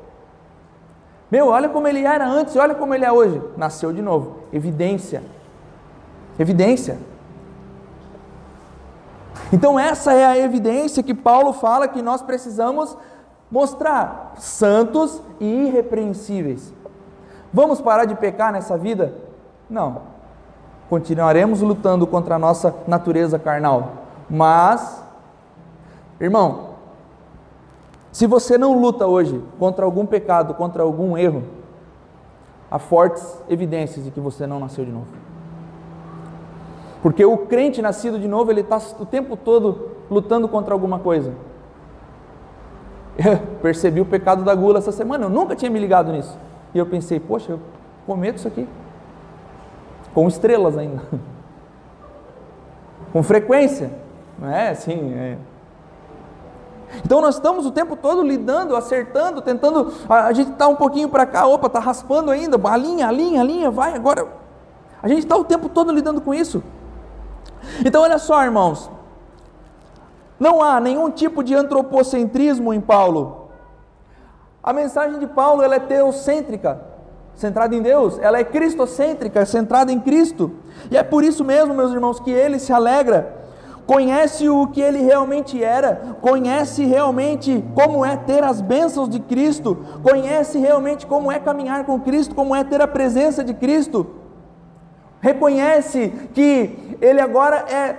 [1.30, 3.40] Meu, olha como ele era antes, olha como ele é hoje.
[3.56, 4.36] Nasceu de novo.
[4.52, 5.22] Evidência.
[6.38, 6.98] Evidência.
[9.52, 12.96] Então, essa é a evidência que Paulo fala que nós precisamos
[13.50, 16.72] mostrar: santos e irrepreensíveis.
[17.52, 19.14] Vamos parar de pecar nessa vida?
[19.70, 20.14] Não.
[20.88, 23.92] Continuaremos lutando contra a nossa natureza carnal.
[24.28, 25.02] Mas,
[26.20, 26.74] irmão,
[28.12, 31.42] se você não luta hoje contra algum pecado, contra algum erro,
[32.70, 35.06] há fortes evidências de que você não nasceu de novo.
[37.04, 41.34] Porque o crente nascido de novo, ele está o tempo todo lutando contra alguma coisa.
[43.22, 46.34] Eu percebi o pecado da gula essa semana, eu nunca tinha me ligado nisso.
[46.74, 47.60] E eu pensei, poxa, eu
[48.06, 48.66] cometo isso aqui.
[50.14, 51.02] Com estrelas ainda.
[53.12, 53.90] Com frequência.
[54.38, 55.12] Não é assim.
[55.12, 55.36] É.
[57.04, 59.92] Então nós estamos o tempo todo lidando, acertando, tentando.
[60.08, 63.12] A, a gente está um pouquinho para cá, opa, está raspando ainda, a linha, a
[63.12, 64.26] linha, a linha, vai agora.
[65.02, 66.62] A gente está o tempo todo lidando com isso.
[67.84, 68.90] Então, olha só, irmãos,
[70.38, 73.48] não há nenhum tipo de antropocentrismo em Paulo.
[74.62, 76.80] A mensagem de Paulo ela é teocêntrica,
[77.34, 80.52] centrada em Deus, ela é cristocêntrica, centrada em Cristo.
[80.90, 83.44] E é por isso mesmo, meus irmãos, que ele se alegra,
[83.86, 89.76] conhece o que ele realmente era, conhece realmente como é ter as bênçãos de Cristo,
[90.02, 94.23] conhece realmente como é caminhar com Cristo, como é ter a presença de Cristo.
[95.24, 97.96] Reconhece que ele agora é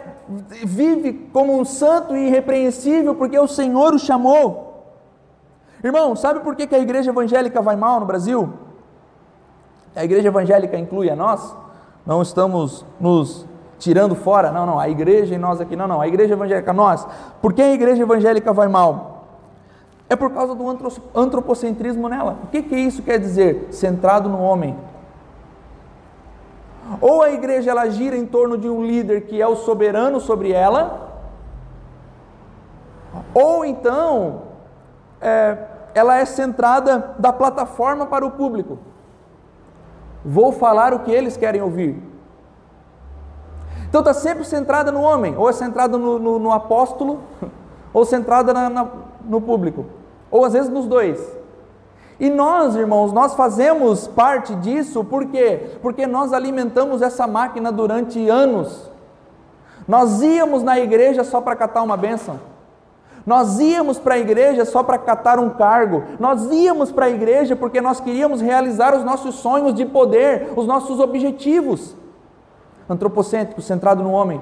[0.63, 4.93] vive como um santo e irrepreensível porque o Senhor o chamou.
[5.83, 8.53] Irmão, sabe por que, a igreja evangélica vai mal no Brasil?
[9.95, 11.55] A igreja evangélica inclui a nós?
[12.05, 13.47] Não estamos nos
[13.79, 17.07] tirando fora, não, não, a igreja e nós aqui, não, não, a igreja evangélica, nós.
[17.41, 19.25] Por que a igreja evangélica vai mal?
[20.07, 20.63] É por causa do
[21.15, 22.37] antropocentrismo nela.
[22.43, 23.69] O que, que isso quer dizer?
[23.71, 24.77] Centrado no homem.
[27.01, 30.51] Ou a igreja ela gira em torno de um líder que é o soberano sobre
[30.51, 31.05] ela,
[33.33, 34.43] ou então
[35.19, 35.57] é,
[35.93, 38.77] ela é centrada da plataforma para o público.
[40.23, 42.01] Vou falar o que eles querem ouvir.
[43.87, 47.21] Então está sempre centrada no homem, ou é centrada no, no, no apóstolo,
[47.93, 48.87] ou centrada na, na,
[49.23, 49.85] no público,
[50.29, 51.35] ou às vezes nos dois.
[52.19, 55.77] E nós, irmãos, nós fazemos parte disso, por quê?
[55.81, 58.89] Porque nós alimentamos essa máquina durante anos.
[59.87, 62.39] Nós íamos na igreja só para catar uma bênção.
[63.25, 66.03] Nós íamos para a igreja só para catar um cargo.
[66.19, 70.67] Nós íamos para a igreja porque nós queríamos realizar os nossos sonhos de poder, os
[70.67, 71.95] nossos objetivos.
[72.87, 74.39] Antropocêntrico, centrado no homem.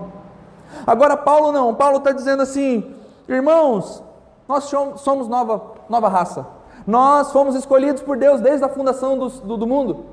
[0.86, 1.74] Agora, Paulo não.
[1.74, 2.94] Paulo está dizendo assim:
[3.28, 4.04] irmãos,
[4.48, 4.66] nós
[4.98, 6.46] somos nova, nova raça.
[6.86, 10.06] Nós fomos escolhidos por Deus desde a fundação do, do, do mundo.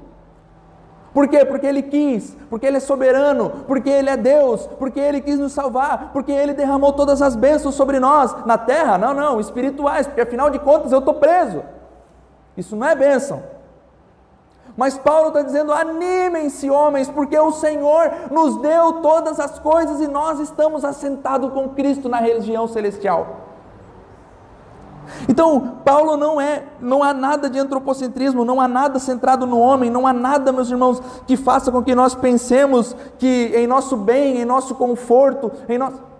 [1.13, 1.45] Por quê?
[1.45, 5.53] Porque Ele quis, porque Ele é soberano, porque Ele é Deus, porque Ele quis nos
[5.53, 10.21] salvar, porque Ele derramou todas as bênçãos sobre nós, na terra, não, não, espirituais, porque
[10.21, 11.63] afinal de contas eu estou preso.
[12.57, 13.43] Isso não é bênção.
[14.77, 20.07] Mas Paulo está dizendo: animem-se, homens, porque o Senhor nos deu todas as coisas e
[20.07, 23.50] nós estamos assentados com Cristo na religião celestial.
[25.29, 29.91] Então, Paulo não é, não há nada de antropocentrismo, não há nada centrado no homem,
[29.91, 34.41] não há nada, meus irmãos, que faça com que nós pensemos que em nosso bem,
[34.41, 36.11] em nosso conforto, em nosso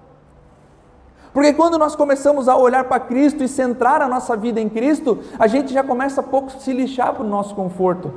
[1.33, 5.19] porque quando nós começamos a olhar para Cristo e centrar a nossa vida em Cristo,
[5.39, 8.13] a gente já começa a pouco se lixar para o nosso conforto.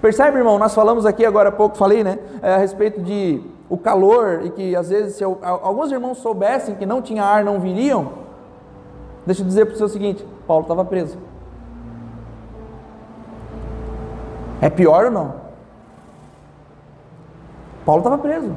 [0.00, 0.58] Percebe, irmão?
[0.58, 4.76] Nós falamos aqui agora há pouco, falei, né, a respeito de o calor e que
[4.76, 8.23] às vezes se alguns irmãos soubessem que não tinha ar, não viriam.
[9.26, 11.18] Deixa eu dizer para você o seguinte: Paulo estava preso.
[14.60, 15.34] É pior ou não?
[17.84, 18.54] Paulo estava preso.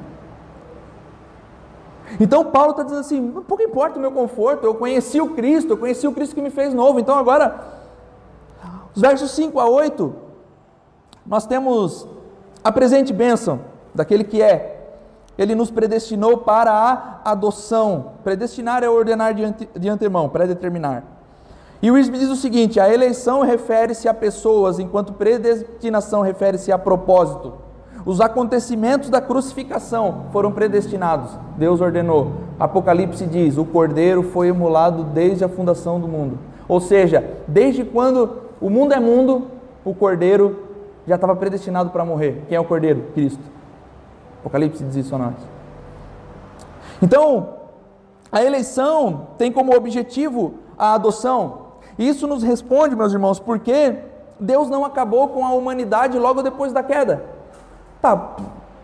[2.20, 5.78] Então Paulo está dizendo assim: pouco importa o meu conforto, eu conheci o Cristo, eu
[5.78, 6.99] conheci o Cristo que me fez novo.
[6.99, 7.59] Então agora,
[8.95, 10.15] os versos 5 a 8,
[11.26, 12.07] nós temos
[12.63, 13.59] a presente bênção
[13.93, 14.77] daquele que é
[15.38, 18.14] ele nos predestinou para a adoção.
[18.24, 21.04] Predestinar é ordenar de, ante, de antemão, predeterminar.
[21.82, 26.78] E o Wisby diz o seguinte: a eleição refere-se a pessoas, enquanto predestinação refere-se a
[26.78, 27.54] propósito.
[28.06, 32.32] Os acontecimentos da crucificação foram predestinados, Deus ordenou.
[32.60, 36.40] Apocalipse diz: o cordeiro foi emulado desde a fundação do mundo.
[36.68, 39.48] Ou seja, desde quando o mundo é mundo,
[39.86, 40.68] o cordeiro
[41.06, 42.44] já estava predestinado para morrer.
[42.48, 43.04] Quem é o cordeiro?
[43.14, 43.57] Cristo.
[44.48, 45.36] Apocalipse diz isso a nós.
[47.02, 47.50] Então,
[48.32, 51.68] a eleição tem como objetivo a adoção.
[52.00, 53.95] Isso nos responde, meus irmãos, porque
[54.39, 57.26] Deus não acabou com a humanidade logo depois da queda.
[58.02, 58.36] Tá,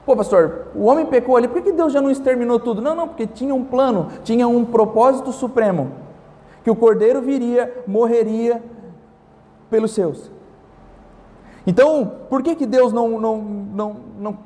[0.05, 2.81] pô, pastor, o homem pecou ali, por que Deus já não exterminou tudo?
[2.81, 5.91] Não, não, porque tinha um plano, tinha um propósito supremo.
[6.63, 8.61] Que o cordeiro viria, morreria
[9.69, 10.29] pelos seus.
[11.65, 14.37] Então, por que, que Deus não, não, não, não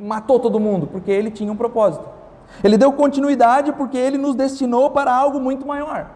[0.00, 0.86] matou todo mundo?
[0.86, 2.04] Porque ele tinha um propósito.
[2.64, 6.10] Ele deu continuidade porque ele nos destinou para algo muito maior.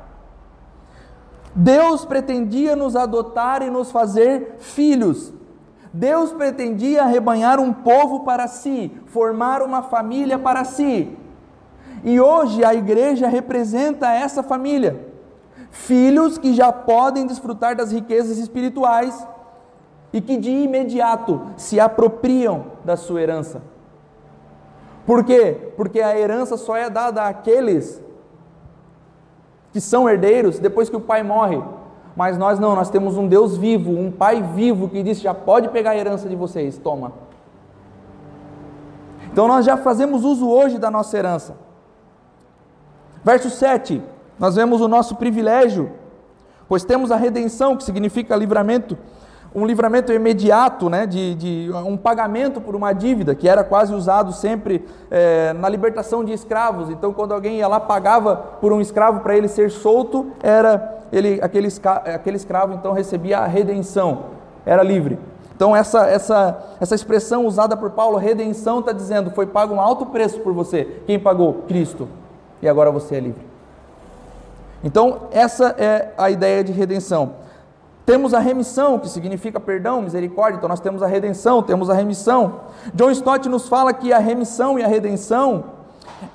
[1.54, 5.32] Deus pretendia nos adotar e nos fazer filhos.
[5.92, 11.16] Deus pretendia arrebanhar um povo para si, formar uma família para si.
[12.02, 15.08] E hoje a igreja representa essa família.
[15.70, 19.26] Filhos que já podem desfrutar das riquezas espirituais
[20.12, 23.62] e que de imediato se apropriam da sua herança.
[25.06, 25.72] Por quê?
[25.76, 28.02] Porque a herança só é dada àqueles
[29.72, 31.62] que são herdeiros depois que o pai morre.
[32.16, 35.68] Mas nós não, nós temos um Deus vivo, um pai vivo que disse: já pode
[35.68, 37.12] pegar a herança de vocês, toma.
[39.32, 41.56] Então nós já fazemos uso hoje da nossa herança.
[43.24, 44.02] Verso 7,
[44.38, 45.90] nós vemos o nosso privilégio
[46.68, 48.96] Pois temos a redenção, que significa livramento,
[49.54, 54.32] um livramento imediato, né, de, de um pagamento por uma dívida, que era quase usado
[54.32, 56.90] sempre é, na libertação de escravos.
[56.90, 61.38] Então, quando alguém ia lá pagava por um escravo para ele ser solto, era ele,
[61.40, 64.24] aquele, aquele escravo então recebia a redenção,
[64.66, 65.18] era livre.
[65.54, 70.06] Então, essa, essa, essa expressão usada por Paulo, redenção, está dizendo: foi pago um alto
[70.06, 71.00] preço por você.
[71.06, 71.62] Quem pagou?
[71.68, 72.08] Cristo.
[72.60, 73.46] E agora você é livre.
[74.82, 77.43] Então, essa é a ideia de redenção.
[78.06, 80.58] Temos a remissão, que significa perdão, misericórdia.
[80.58, 82.60] Então, nós temos a redenção, temos a remissão.
[82.92, 85.64] John Stott nos fala que a remissão e a redenção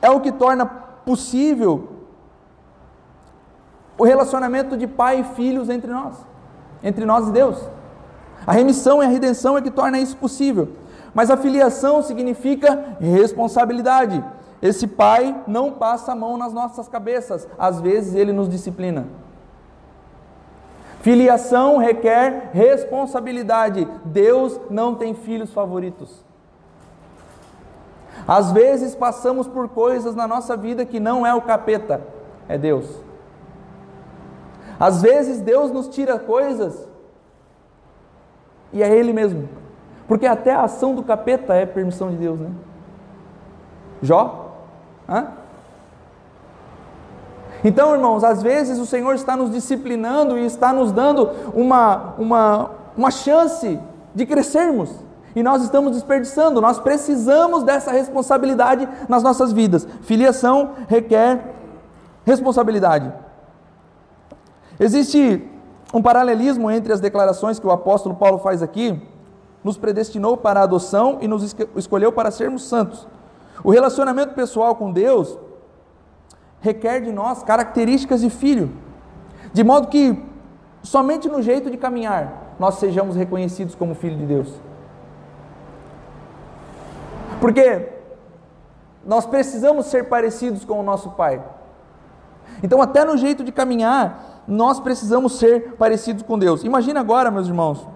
[0.01, 1.89] é o que torna possível
[3.97, 6.15] o relacionamento de pai e filhos entre nós,
[6.81, 7.59] entre nós e Deus.
[8.47, 10.69] A remissão e a redenção é que torna isso possível.
[11.13, 14.23] Mas a filiação significa responsabilidade.
[14.61, 19.05] Esse pai não passa a mão nas nossas cabeças, às vezes ele nos disciplina.
[21.01, 23.87] Filiação requer responsabilidade.
[24.03, 26.23] Deus não tem filhos favoritos.
[28.27, 32.01] Às vezes passamos por coisas na nossa vida que não é o capeta,
[32.47, 33.01] é Deus.
[34.79, 36.87] Às vezes Deus nos tira coisas
[38.71, 39.49] e é Ele mesmo.
[40.07, 42.51] Porque até a ação do capeta é permissão de Deus, né?
[44.01, 44.55] Jó?
[45.07, 45.27] Hã?
[47.63, 52.71] Então, irmãos, às vezes o Senhor está nos disciplinando e está nos dando uma, uma,
[52.95, 53.79] uma chance
[54.15, 54.91] de crescermos.
[55.35, 59.87] E nós estamos desperdiçando, nós precisamos dessa responsabilidade nas nossas vidas.
[60.01, 61.53] Filiação requer
[62.25, 63.11] responsabilidade.
[64.79, 65.47] Existe
[65.93, 69.01] um paralelismo entre as declarações que o apóstolo Paulo faz aqui,
[69.63, 73.07] nos predestinou para a adoção e nos escolheu para sermos santos.
[73.63, 75.37] O relacionamento pessoal com Deus
[76.61, 78.71] requer de nós características de filho,
[79.53, 80.21] de modo que
[80.83, 84.53] somente no jeito de caminhar nós sejamos reconhecidos como filho de Deus.
[87.39, 87.87] Porque
[89.05, 91.41] nós precisamos ser parecidos com o nosso Pai.
[92.61, 96.63] Então, até no jeito de caminhar, nós precisamos ser parecidos com Deus.
[96.65, 97.87] Imagina agora, meus irmãos,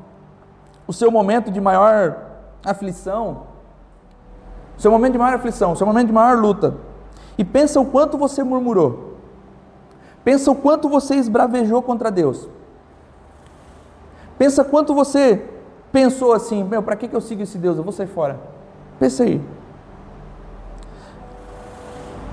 [0.88, 2.16] o seu momento de maior
[2.64, 3.48] aflição,
[4.78, 6.76] o seu momento de maior aflição, seu momento de maior luta.
[7.38, 9.14] E pensa o quanto você murmurou.
[10.24, 12.48] Pensa o quanto você esbravejou contra Deus.
[14.38, 15.44] Pensa quanto você
[15.92, 17.78] pensou assim: meu, para que, que eu sigo esse Deus?
[17.78, 18.40] Eu vou sair fora.
[19.00, 19.42] Pensa aí.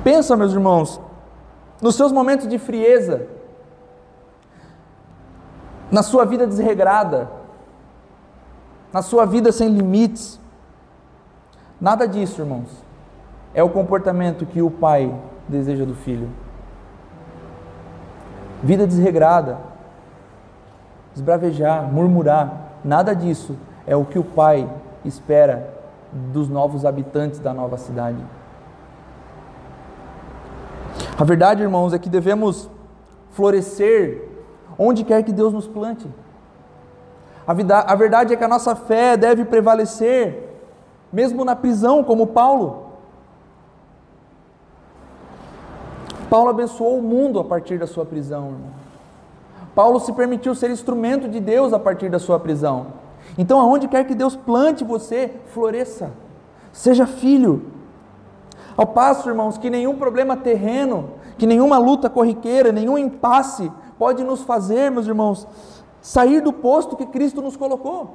[0.04, 1.00] Pensa, meus irmãos,
[1.80, 3.26] nos seus momentos de frieza,
[5.90, 7.30] na sua vida desregrada,
[8.92, 10.38] na sua vida sem limites.
[11.80, 12.89] Nada disso, irmãos
[13.54, 15.14] é o comportamento que o pai
[15.48, 16.28] deseja do filho.
[18.62, 19.58] Vida desregrada,
[21.14, 24.68] esbravejar, murmurar, nada disso é o que o pai
[25.04, 25.74] espera
[26.12, 28.18] dos novos habitantes da nova cidade.
[31.18, 32.68] A verdade, irmãos, é que devemos
[33.32, 34.28] florescer
[34.78, 36.08] onde quer que Deus nos plante.
[37.46, 40.60] A, verdade é que a nossa fé deve prevalecer,
[41.12, 42.89] mesmo na prisão, como Paulo.
[46.30, 48.70] Paulo abençoou o mundo a partir da sua prisão, irmão.
[49.74, 52.86] Paulo se permitiu ser instrumento de Deus a partir da sua prisão.
[53.36, 56.12] Então, aonde quer que Deus plante você, floresça.
[56.72, 57.66] Seja filho.
[58.76, 64.42] Ao passo, irmãos, que nenhum problema terreno, que nenhuma luta corriqueira, nenhum impasse pode nos
[64.42, 65.46] fazer, meus irmãos,
[66.00, 68.14] sair do posto que Cristo nos colocou.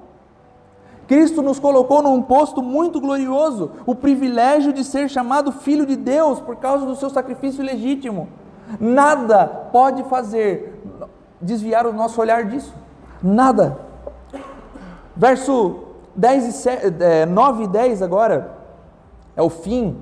[1.07, 6.39] Cristo nos colocou num posto muito glorioso, o privilégio de ser chamado filho de Deus
[6.39, 8.27] por causa do seu sacrifício legítimo.
[8.79, 10.81] Nada pode fazer
[11.39, 12.73] desviar o nosso olhar disso.
[13.21, 13.77] Nada.
[15.15, 15.79] Verso
[16.15, 18.55] 10 e 7, é, 9 e 10 agora
[19.35, 19.97] é o fim.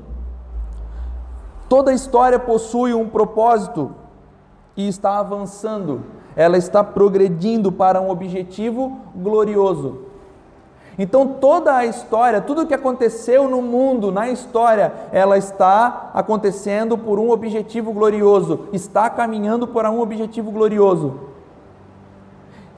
[1.68, 3.92] Toda história possui um propósito
[4.78, 6.02] e está avançando.
[6.36, 10.13] Ela está progredindo para um objetivo glorioso.
[10.98, 16.98] Então toda a história, tudo o que aconteceu no mundo, na história, ela está acontecendo
[16.98, 21.20] por um objetivo glorioso, está caminhando para um objetivo glorioso.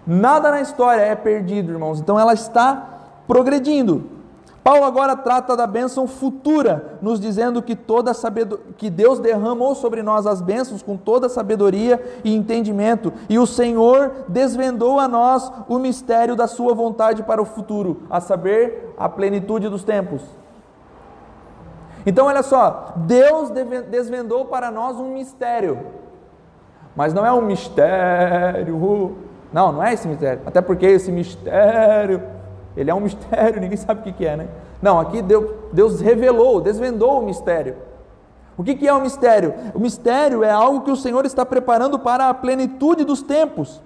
[0.08, 2.00] Nada na história é perdido, irmãos.
[2.00, 2.90] Então ela está
[3.28, 4.15] progredindo.
[4.66, 8.12] Paulo agora trata da bênção futura, nos dizendo que toda
[8.78, 14.26] que Deus derramou sobre nós as bênçãos com toda sabedoria e entendimento, e o Senhor
[14.28, 19.70] desvendou a nós o mistério da sua vontade para o futuro, a saber, a plenitude
[19.70, 20.24] dos tempos.
[22.04, 23.52] Então olha só, Deus
[23.92, 25.78] desvendou para nós um mistério.
[26.96, 29.16] Mas não é um mistério.
[29.54, 30.42] Não, não é esse mistério.
[30.44, 32.24] Até porque esse mistério,
[32.76, 34.48] ele é um mistério, ninguém sabe o que é, né?
[34.82, 37.76] Não, aqui Deus, Deus revelou, desvendou o mistério.
[38.58, 39.54] O que é o mistério?
[39.74, 43.82] O mistério é algo que o Senhor está preparando para a plenitude dos tempos.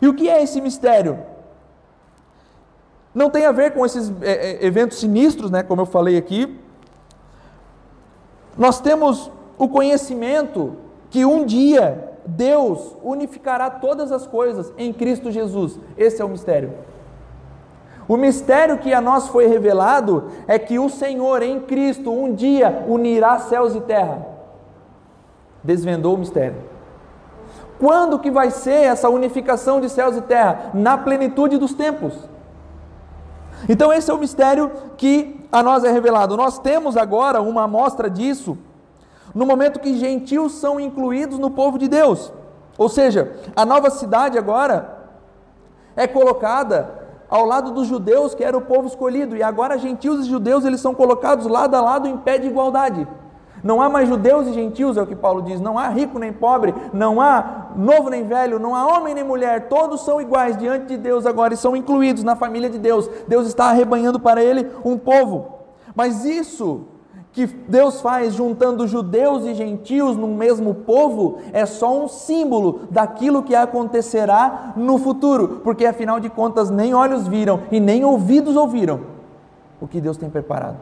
[0.00, 1.18] E o que é esse mistério?
[3.14, 6.58] Não tem a ver com esses é, é, eventos sinistros, né, como eu falei aqui.
[8.56, 10.76] Nós temos o conhecimento
[11.10, 15.78] que um dia Deus unificará todas as coisas em Cristo Jesus.
[15.96, 16.72] Esse é o mistério.
[18.10, 22.84] O mistério que a nós foi revelado é que o Senhor em Cristo um dia
[22.88, 24.26] unirá céus e terra.
[25.62, 26.56] Desvendou o mistério.
[27.78, 30.72] Quando que vai ser essa unificação de céus e terra?
[30.74, 32.12] Na plenitude dos tempos.
[33.68, 36.36] Então esse é o mistério que a nós é revelado.
[36.36, 38.58] Nós temos agora uma amostra disso
[39.32, 42.32] no momento que gentios são incluídos no povo de Deus.
[42.76, 44.98] Ou seja, a nova cidade agora
[45.94, 46.98] é colocada
[47.30, 50.80] ao lado dos judeus, que era o povo escolhido, e agora gentios e judeus eles
[50.80, 53.06] são colocados lado a lado em pé de igualdade.
[53.62, 56.32] Não há mais judeus e gentios, é o que Paulo diz, não há rico nem
[56.32, 60.86] pobre, não há novo nem velho, não há homem nem mulher, todos são iguais diante
[60.86, 63.08] de Deus agora e são incluídos na família de Deus.
[63.28, 65.60] Deus está arrebanhando para ele um povo.
[65.94, 66.86] Mas isso
[67.32, 73.42] que Deus faz juntando judeus e gentios no mesmo povo é só um símbolo daquilo
[73.42, 79.00] que acontecerá no futuro, porque afinal de contas nem olhos viram e nem ouvidos ouviram
[79.80, 80.78] o que Deus tem preparado.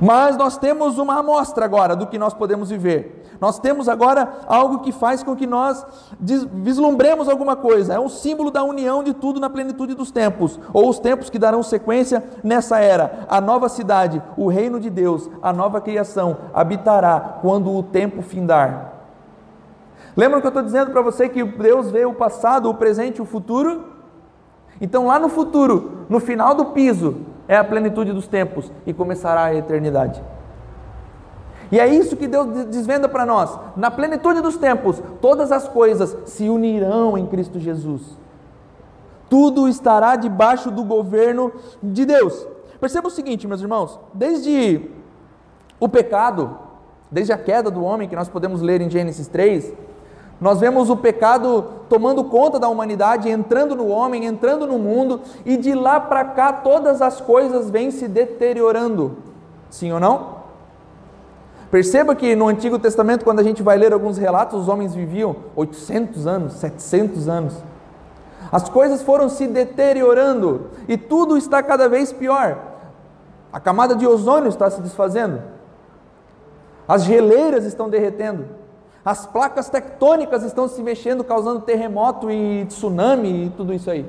[0.00, 3.23] Mas nós temos uma amostra agora do que nós podemos viver.
[3.44, 5.84] Nós temos agora algo que faz com que nós
[6.18, 7.92] vislumbremos alguma coisa.
[7.92, 11.38] É um símbolo da união de tudo na plenitude dos tempos, ou os tempos que
[11.38, 13.26] darão sequência nessa era.
[13.28, 18.94] A nova cidade, o reino de Deus, a nova criação habitará quando o tempo findar.
[20.16, 23.20] Lembra que eu estou dizendo para você que Deus vê o passado, o presente e
[23.20, 23.84] o futuro?
[24.80, 27.16] Então, lá no futuro, no final do piso,
[27.46, 30.22] é a plenitude dos tempos e começará a eternidade.
[31.70, 33.58] E é isso que Deus desvenda para nós.
[33.76, 38.02] Na plenitude dos tempos, todas as coisas se unirão em Cristo Jesus.
[39.28, 41.52] Tudo estará debaixo do governo
[41.82, 42.46] de Deus.
[42.80, 44.82] Perceba o seguinte, meus irmãos: desde
[45.80, 46.58] o pecado,
[47.10, 49.72] desde a queda do homem, que nós podemos ler em Gênesis 3,
[50.40, 55.56] nós vemos o pecado tomando conta da humanidade, entrando no homem, entrando no mundo, e
[55.56, 59.16] de lá para cá todas as coisas vêm se deteriorando.
[59.70, 60.33] Sim ou não?
[61.74, 65.34] Perceba que no Antigo Testamento, quando a gente vai ler alguns relatos, os homens viviam
[65.56, 67.64] 800 anos, 700 anos.
[68.52, 72.58] As coisas foram se deteriorando e tudo está cada vez pior.
[73.52, 75.42] A camada de ozônio está se desfazendo,
[76.86, 78.44] as geleiras estão derretendo,
[79.04, 84.08] as placas tectônicas estão se mexendo, causando terremoto e tsunami e tudo isso aí.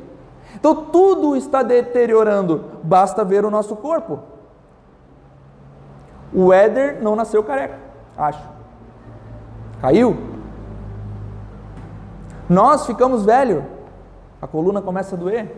[0.54, 4.35] Então tudo está deteriorando, basta ver o nosso corpo.
[6.36, 7.78] O Éder não nasceu careca,
[8.18, 8.44] acho.
[9.82, 10.18] Caiu.
[12.50, 13.64] Nós ficamos velhos,
[14.42, 15.50] a coluna começa a doer.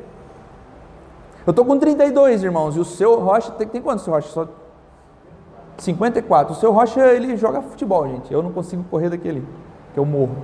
[1.46, 4.30] Eu estou com 32, irmãos, e o seu Rocha, tem, tem quantos, seu Rocha?
[4.30, 4.48] Só
[5.78, 6.54] 54.
[6.54, 8.32] O seu Rocha, ele joga futebol, gente.
[8.32, 9.48] Eu não consigo correr daquele,
[9.94, 10.38] que eu morro.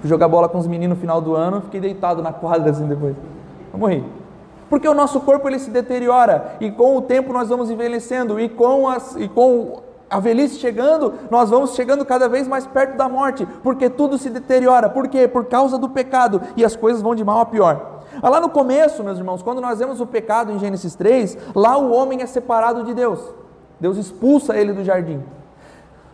[0.00, 2.86] Fui jogar bola com os meninos no final do ano, fiquei deitado na quadra assim
[2.86, 3.16] depois.
[3.72, 4.04] Eu morri.
[4.70, 8.48] Porque o nosso corpo ele se deteriora e com o tempo nós vamos envelhecendo e
[8.48, 13.08] com, as, e com a velhice chegando, nós vamos chegando cada vez mais perto da
[13.08, 14.88] morte, porque tudo se deteriora.
[14.88, 15.26] Por quê?
[15.26, 18.00] Por causa do pecado e as coisas vão de mal a pior.
[18.22, 21.76] Ah, lá no começo, meus irmãos, quando nós vemos o pecado em Gênesis 3, lá
[21.76, 23.20] o homem é separado de Deus.
[23.80, 25.22] Deus expulsa ele do jardim.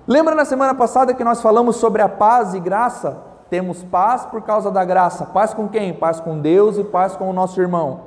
[0.07, 3.19] Lembra na semana passada que nós falamos sobre a paz e graça?
[3.51, 5.27] Temos paz por causa da graça.
[5.27, 5.93] Paz com quem?
[5.93, 8.06] Paz com Deus e paz com o nosso irmão.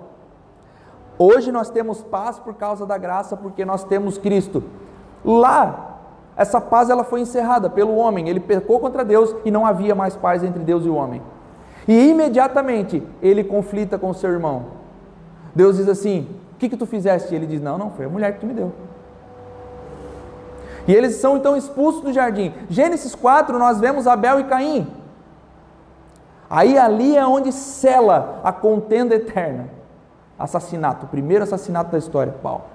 [1.22, 4.63] Hoje nós temos paz por causa da graça, porque nós temos Cristo.
[5.26, 5.97] Lá,
[6.38, 10.15] essa paz ela foi encerrada pelo homem, ele pecou contra Deus e não havia mais
[10.15, 11.22] paz entre Deus e o homem.
[11.86, 14.67] E imediatamente ele conflita com o seu irmão.
[15.53, 17.34] Deus diz assim: O que, que tu fizeste?
[17.34, 18.72] E ele diz: Não, não, foi a mulher que tu me deu.
[20.88, 22.53] E eles são então expulsos do jardim.
[22.70, 24.88] Gênesis 4, nós vemos Abel e Caim.
[26.49, 29.78] Aí ali é onde cela a contenda eterna
[30.39, 32.67] assassinato, o primeiro assassinato da história, pau.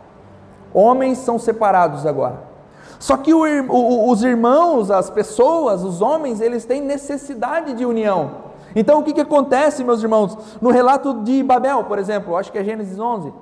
[0.73, 2.55] Homens são separados agora.
[2.99, 8.45] Só que o, o, os irmãos, as pessoas, os homens, eles têm necessidade de união.
[8.75, 10.37] Então o que, que acontece, meus irmãos?
[10.61, 13.33] No relato de Babel, por exemplo, acho que é Gênesis 11.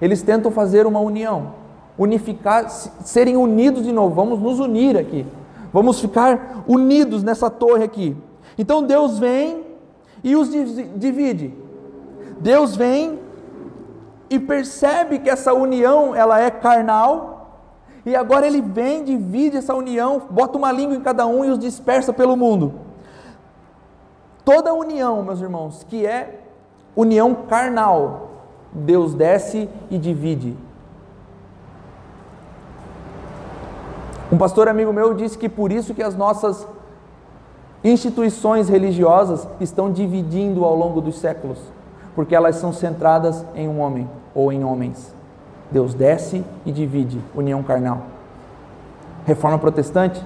[0.00, 1.54] Eles tentam fazer uma união,
[1.98, 4.14] unificar, serem unidos de novo.
[4.14, 5.26] Vamos nos unir aqui.
[5.72, 8.16] Vamos ficar unidos nessa torre aqui.
[8.56, 9.64] Então Deus vem
[10.22, 11.52] e os divide.
[12.40, 13.18] Deus vem
[14.30, 17.38] e percebe que essa união ela é carnal,
[18.04, 21.58] e agora ele vem, divide essa união, bota uma língua em cada um e os
[21.58, 22.74] dispersa pelo mundo.
[24.44, 26.40] Toda união, meus irmãos, que é
[26.96, 28.30] união carnal,
[28.72, 30.56] Deus desce e divide.
[34.30, 36.66] Um pastor amigo meu disse que por isso que as nossas
[37.82, 41.58] instituições religiosas estão dividindo ao longo dos séculos,
[42.18, 45.14] porque elas são centradas em um homem ou em homens.
[45.70, 48.06] Deus desce e divide, união carnal.
[49.24, 50.20] Reforma protestante,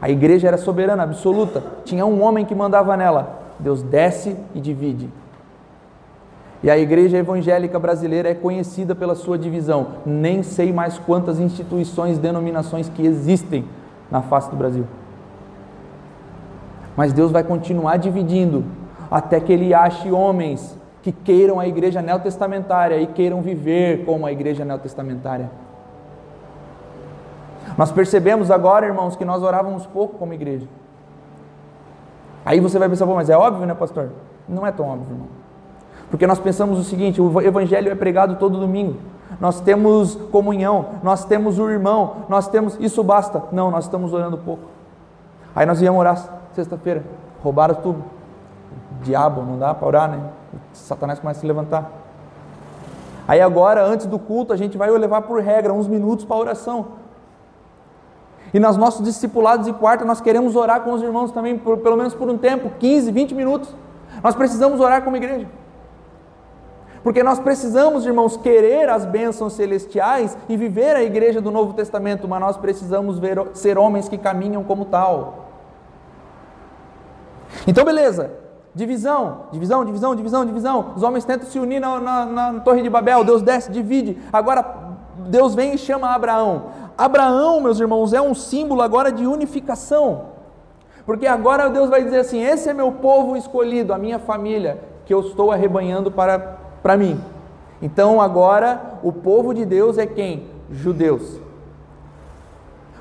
[0.00, 3.38] a igreja era soberana, absoluta, tinha um homem que mandava nela.
[3.58, 5.10] Deus desce e divide.
[6.62, 9.88] E a igreja evangélica brasileira é conhecida pela sua divisão.
[10.06, 13.66] Nem sei mais quantas instituições, denominações que existem
[14.10, 14.86] na face do Brasil.
[16.96, 18.64] Mas Deus vai continuar dividindo
[19.10, 24.32] até que Ele ache homens que queiram a igreja neotestamentária e queiram viver como a
[24.32, 25.50] igreja neotestamentária.
[27.76, 30.66] Nós percebemos agora, irmãos, que nós orávamos pouco como igreja.
[32.42, 34.12] Aí você vai pensar, mas é óbvio, né, pastor?
[34.48, 35.28] Não é tão óbvio, irmão.
[36.10, 38.96] Porque nós pensamos o seguinte: o evangelho é pregado todo domingo.
[39.38, 43.42] Nós temos comunhão, nós temos o irmão, nós temos isso basta.
[43.52, 44.62] Não, nós estamos orando pouco.
[45.54, 46.16] Aí nós íamos orar
[46.54, 47.04] sexta-feira,
[47.42, 48.02] roubaram tudo.
[49.02, 50.20] Diabo, não dá para orar, né?
[50.72, 51.90] Satanás começa a se levantar.
[53.26, 56.86] Aí agora, antes do culto, a gente vai levar por regra uns minutos para oração.
[58.52, 61.96] E nos nossos discipulados de quarta, nós queremos orar com os irmãos também, por, pelo
[61.96, 63.74] menos por um tempo, 15, 20 minutos.
[64.22, 65.48] Nós precisamos orar como igreja.
[67.02, 72.28] Porque nós precisamos, irmãos, querer as bênçãos celestiais e viver a igreja do Novo Testamento,
[72.28, 75.46] mas nós precisamos ver, ser homens que caminham como tal.
[77.66, 78.43] Então, beleza.
[78.74, 80.92] Divisão, divisão, divisão, divisão, divisão.
[80.96, 83.22] Os homens tentam se unir na, na, na Torre de Babel.
[83.22, 84.18] Deus desce, divide.
[84.32, 84.64] Agora,
[85.28, 86.64] Deus vem e chama Abraão.
[86.98, 90.34] Abraão, meus irmãos, é um símbolo agora de unificação.
[91.06, 95.14] Porque agora Deus vai dizer assim: esse é meu povo escolhido, a minha família, que
[95.14, 97.18] eu estou arrebanhando para para mim.
[97.80, 100.44] Então agora o povo de Deus é quem?
[100.70, 101.40] Judeus.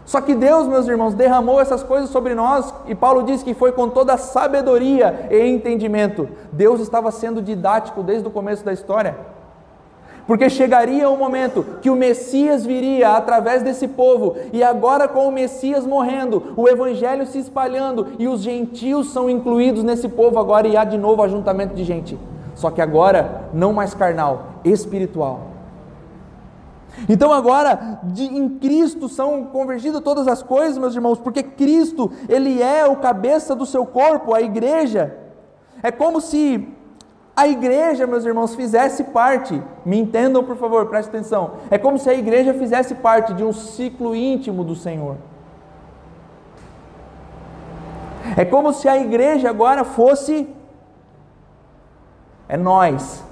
[0.05, 3.71] Só que Deus, meus irmãos, derramou essas coisas sobre nós e Paulo diz que foi
[3.71, 6.27] com toda sabedoria e entendimento.
[6.51, 9.15] Deus estava sendo didático desde o começo da história.
[10.27, 15.27] Porque chegaria o um momento que o Messias viria através desse povo, e agora com
[15.27, 20.65] o Messias morrendo, o Evangelho se espalhando, e os gentios são incluídos nesse povo agora,
[20.65, 22.17] e há de novo ajuntamento de gente
[22.55, 25.52] só que agora não mais carnal, espiritual.
[27.09, 32.61] Então agora de, em Cristo são convergidas todas as coisas, meus irmãos, porque Cristo, ele
[32.61, 35.17] é o cabeça do seu corpo, a igreja.
[35.81, 36.67] É como se
[37.35, 41.53] a igreja, meus irmãos, fizesse parte, me entendam por favor, preste atenção.
[41.71, 45.17] É como se a igreja fizesse parte de um ciclo íntimo do Senhor.
[48.37, 50.47] É como se a igreja agora fosse
[52.47, 53.23] é nós.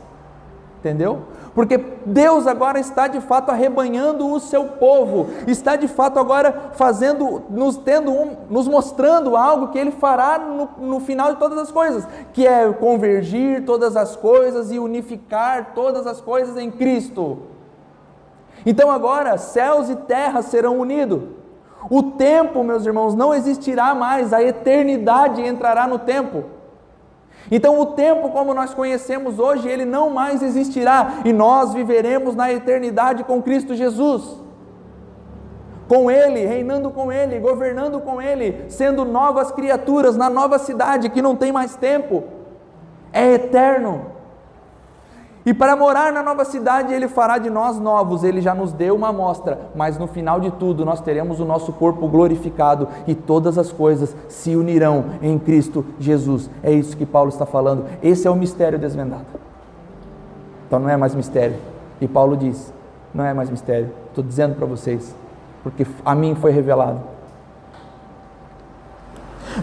[0.80, 1.22] Entendeu?
[1.54, 7.44] Porque Deus agora está de fato arrebanhando o seu povo, está de fato agora fazendo,
[7.50, 11.70] nos tendo um, nos mostrando algo que Ele fará no, no final de todas as
[11.70, 17.40] coisas, que é convergir todas as coisas e unificar todas as coisas em Cristo.
[18.66, 21.22] Então agora céus e terra serão unidos.
[21.90, 26.46] O tempo, meus irmãos, não existirá mais, a eternidade entrará no tempo.
[27.52, 32.52] Então, o tempo como nós conhecemos hoje, ele não mais existirá e nós viveremos na
[32.52, 34.40] eternidade com Cristo Jesus.
[35.86, 41.22] Com Ele, reinando com Ele, governando com Ele, sendo novas criaturas na nova cidade que
[41.22, 42.24] não tem mais tempo,
[43.12, 44.06] é eterno.
[45.46, 48.96] E para morar na nova cidade, Ele fará de nós novos, Ele já nos deu
[48.96, 53.58] uma amostra, mas no final de tudo nós teremos o nosso corpo glorificado e todas
[53.58, 56.50] as coisas se unirão em Cristo Jesus.
[56.62, 59.26] É isso que Paulo está falando, esse é o mistério desvendado.
[60.68, 61.58] Então não é mais mistério.
[62.00, 62.72] E Paulo diz:
[63.14, 65.16] não é mais mistério, estou dizendo para vocês,
[65.64, 67.02] porque a mim foi revelado.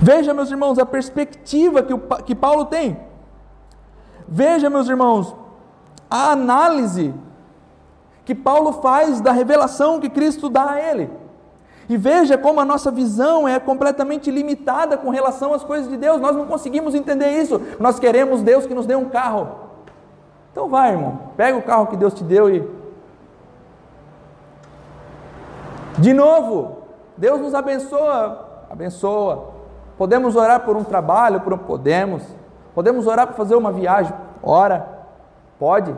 [0.03, 2.99] Veja, meus irmãos, a perspectiva que, o, que Paulo tem.
[4.27, 5.35] Veja, meus irmãos,
[6.11, 7.15] a análise
[8.25, 11.11] que Paulo faz da revelação que Cristo dá a ele.
[11.89, 16.21] E veja como a nossa visão é completamente limitada com relação às coisas de Deus.
[16.21, 17.61] Nós não conseguimos entender isso.
[17.81, 19.49] Nós queremos Deus que nos dê um carro.
[20.53, 22.79] Então vai, irmão, pega o carro que Deus te deu e
[25.99, 26.79] de novo,
[27.17, 29.55] Deus nos abençoa abençoa.
[29.97, 31.59] Podemos orar por um trabalho, por um...
[31.59, 32.23] podemos.
[32.75, 34.98] Podemos orar para fazer uma viagem, ora,
[35.59, 35.95] pode.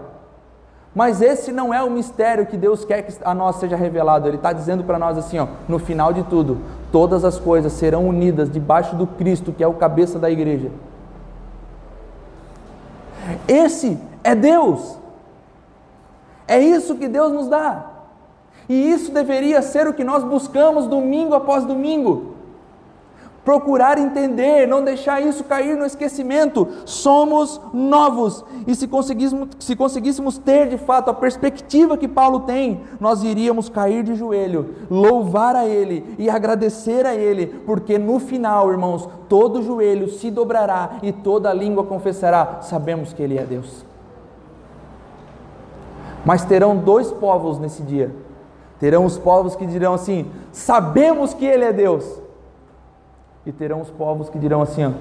[0.95, 4.27] Mas esse não é o mistério que Deus quer que a nós seja revelado.
[4.27, 6.59] Ele está dizendo para nós assim, ó, no final de tudo,
[6.91, 10.71] todas as coisas serão unidas debaixo do Cristo, que é o cabeça da igreja.
[13.47, 14.99] Esse é Deus.
[16.49, 17.87] É isso que Deus nos dá.
[18.69, 22.30] E isso deveria ser o que nós buscamos domingo após domingo
[23.45, 26.69] procurar entender, não deixar isso cair no esquecimento.
[26.85, 32.83] Somos novos e se conseguíssemos, se conseguíssemos ter de fato a perspectiva que Paulo tem,
[32.99, 38.71] nós iríamos cair de joelho, louvar a Ele e agradecer a Ele, porque no final,
[38.71, 43.85] irmãos, todo joelho se dobrará e toda língua confessará: sabemos que Ele é Deus.
[46.25, 48.15] Mas terão dois povos nesse dia.
[48.79, 52.21] Terão os povos que dirão assim: sabemos que Ele é Deus
[53.45, 54.93] e terão os povos que dirão assim: ó,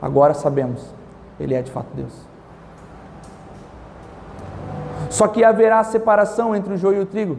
[0.00, 0.94] agora sabemos,
[1.38, 2.12] Ele é de fato Deus.
[5.10, 7.38] Só que haverá separação entre o joio e o trigo.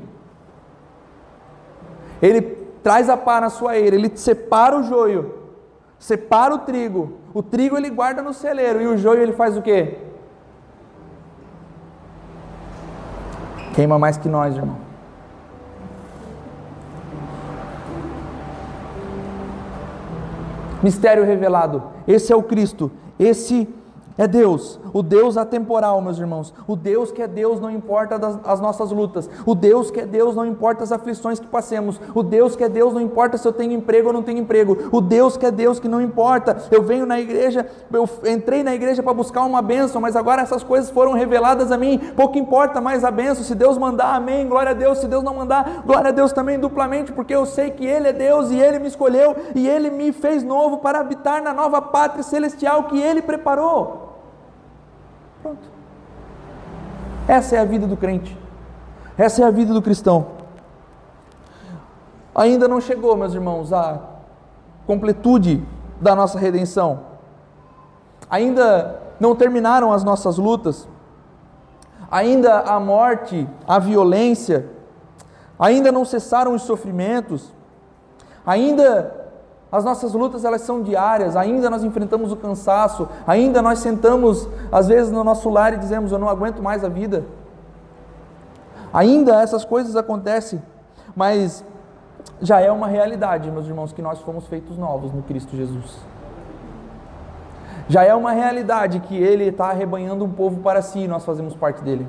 [2.22, 2.42] Ele
[2.82, 5.34] traz a pá na sua eira, ele separa o joio,
[6.00, 7.18] separa o trigo.
[7.34, 9.98] O trigo ele guarda no celeiro e o joio ele faz o quê?
[13.76, 14.87] Queima mais que nós, irmão.
[20.82, 21.84] Mistério revelado.
[22.08, 22.92] Esse é o Cristo.
[23.20, 23.68] Esse
[24.18, 26.52] é Deus, o Deus atemporal, meus irmãos.
[26.68, 29.30] O Deus que é Deus não importa das, as nossas lutas.
[29.46, 32.02] O Deus que é Deus não importa as aflições que passemos.
[32.16, 34.90] O Deus que é Deus não importa se eu tenho emprego ou não tenho emprego.
[34.92, 36.58] O Deus que é Deus que não importa.
[36.72, 40.64] Eu venho na igreja, eu entrei na igreja para buscar uma bênção, mas agora essas
[40.64, 42.00] coisas foram reveladas a mim.
[42.16, 43.44] Pouco importa mais a bênção.
[43.44, 44.98] Se Deus mandar, amém, glória a Deus.
[44.98, 48.14] Se Deus não mandar, glória a Deus também duplamente, porque eu sei que Ele é
[48.14, 52.24] Deus e Ele me escolheu e Ele me fez novo para habitar na nova pátria
[52.24, 54.07] celestial que Ele preparou.
[55.48, 55.70] Pronto.
[57.26, 58.38] Essa é a vida do crente.
[59.18, 60.28] Essa é a vida do cristão.
[62.36, 63.98] Ainda não chegou, meus irmãos, a
[64.86, 65.64] completude
[66.02, 67.00] da nossa redenção.
[68.30, 70.86] Ainda não terminaram as nossas lutas.
[72.12, 74.70] Ainda a morte, a violência,
[75.58, 77.54] ainda não cessaram os sofrimentos.
[78.46, 79.27] Ainda
[79.72, 84.88] as nossas lutas elas são diárias, ainda nós enfrentamos o cansaço, ainda nós sentamos às
[84.88, 87.26] vezes no nosso lar e dizemos eu não aguento mais a vida.
[88.94, 90.62] Ainda essas coisas acontecem,
[91.16, 91.66] mas
[92.42, 95.98] já é uma realidade, meus irmãos, que nós fomos feitos novos no Cristo Jesus.
[97.90, 101.56] Já é uma realidade que Ele está arrebanhando um povo para si e nós fazemos
[101.56, 102.08] parte dele.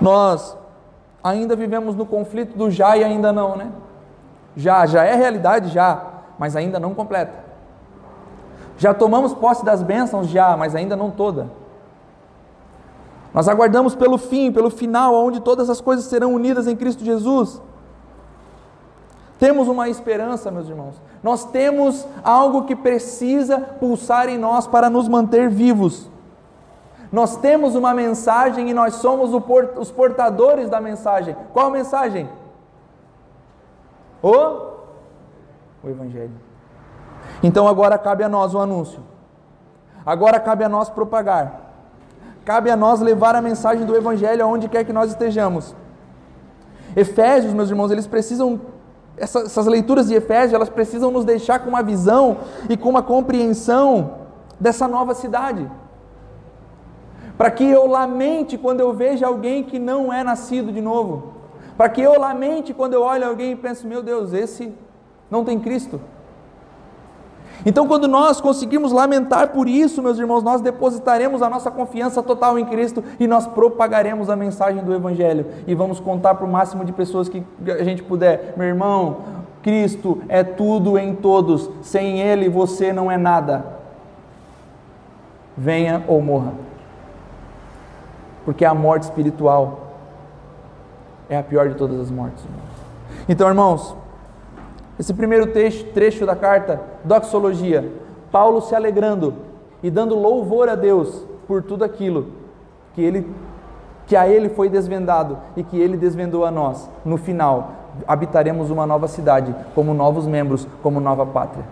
[0.00, 0.56] Nós
[1.22, 3.70] ainda vivemos no conflito do já e ainda não, né?
[4.56, 6.02] Já, já é realidade, já,
[6.38, 7.32] mas ainda não completa.
[8.76, 11.48] Já tomamos posse das bênçãos, já, mas ainda não toda.
[13.32, 17.60] Nós aguardamos pelo fim, pelo final, onde todas as coisas serão unidas em Cristo Jesus.
[19.38, 21.00] Temos uma esperança, meus irmãos.
[21.22, 26.10] Nós temos algo que precisa pulsar em nós para nos manter vivos.
[27.12, 29.30] Nós temos uma mensagem e nós somos
[29.78, 31.36] os portadores da mensagem.
[31.52, 32.28] Qual mensagem?
[34.22, 34.70] O,
[35.82, 36.32] o Evangelho.
[37.42, 39.00] Então agora cabe a nós o anúncio.
[40.04, 41.72] Agora cabe a nós propagar.
[42.44, 45.74] Cabe a nós levar a mensagem do Evangelho aonde quer que nós estejamos.
[46.96, 48.60] Efésios, meus irmãos, eles precisam,
[49.16, 53.02] essas, essas leituras de Efésios, elas precisam nos deixar com uma visão e com uma
[53.02, 54.18] compreensão
[54.58, 55.70] dessa nova cidade.
[57.38, 61.39] Para que eu lamente quando eu vejo alguém que não é nascido de novo
[61.80, 64.70] para que eu lamente quando eu olho alguém e penso, meu Deus, esse
[65.30, 65.98] não tem Cristo.
[67.64, 72.58] Então, quando nós conseguirmos lamentar por isso, meus irmãos, nós depositaremos a nossa confiança total
[72.58, 76.84] em Cristo e nós propagaremos a mensagem do Evangelho e vamos contar para o máximo
[76.84, 78.52] de pessoas que a gente puder.
[78.58, 79.16] Meu irmão,
[79.62, 83.64] Cristo é tudo em todos, sem Ele você não é nada.
[85.56, 86.52] Venha ou morra,
[88.44, 89.89] porque a morte espiritual
[91.30, 92.44] é a pior de todas as mortes.
[93.28, 93.94] Então, irmãos,
[94.98, 97.90] esse primeiro trecho, trecho da carta, doxologia,
[98.30, 99.34] Paulo se alegrando
[99.82, 102.26] e dando louvor a Deus por tudo aquilo
[102.94, 103.26] que ele
[104.06, 106.90] que a ele foi desvendado e que ele desvendou a nós.
[107.04, 107.70] No final,
[108.08, 111.64] habitaremos uma nova cidade, como novos membros, como nova pátria.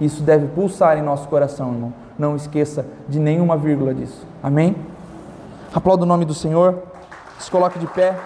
[0.00, 1.92] Isso deve pulsar em nosso coração, irmão.
[2.18, 4.26] Não esqueça de nenhuma vírgula disso.
[4.42, 4.74] Amém?
[5.72, 6.82] Aplauda o nome do Senhor.
[7.38, 8.16] Se coloque de pé.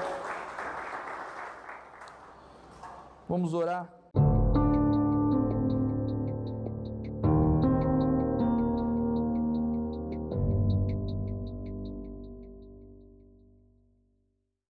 [3.29, 3.98] Vamos orar.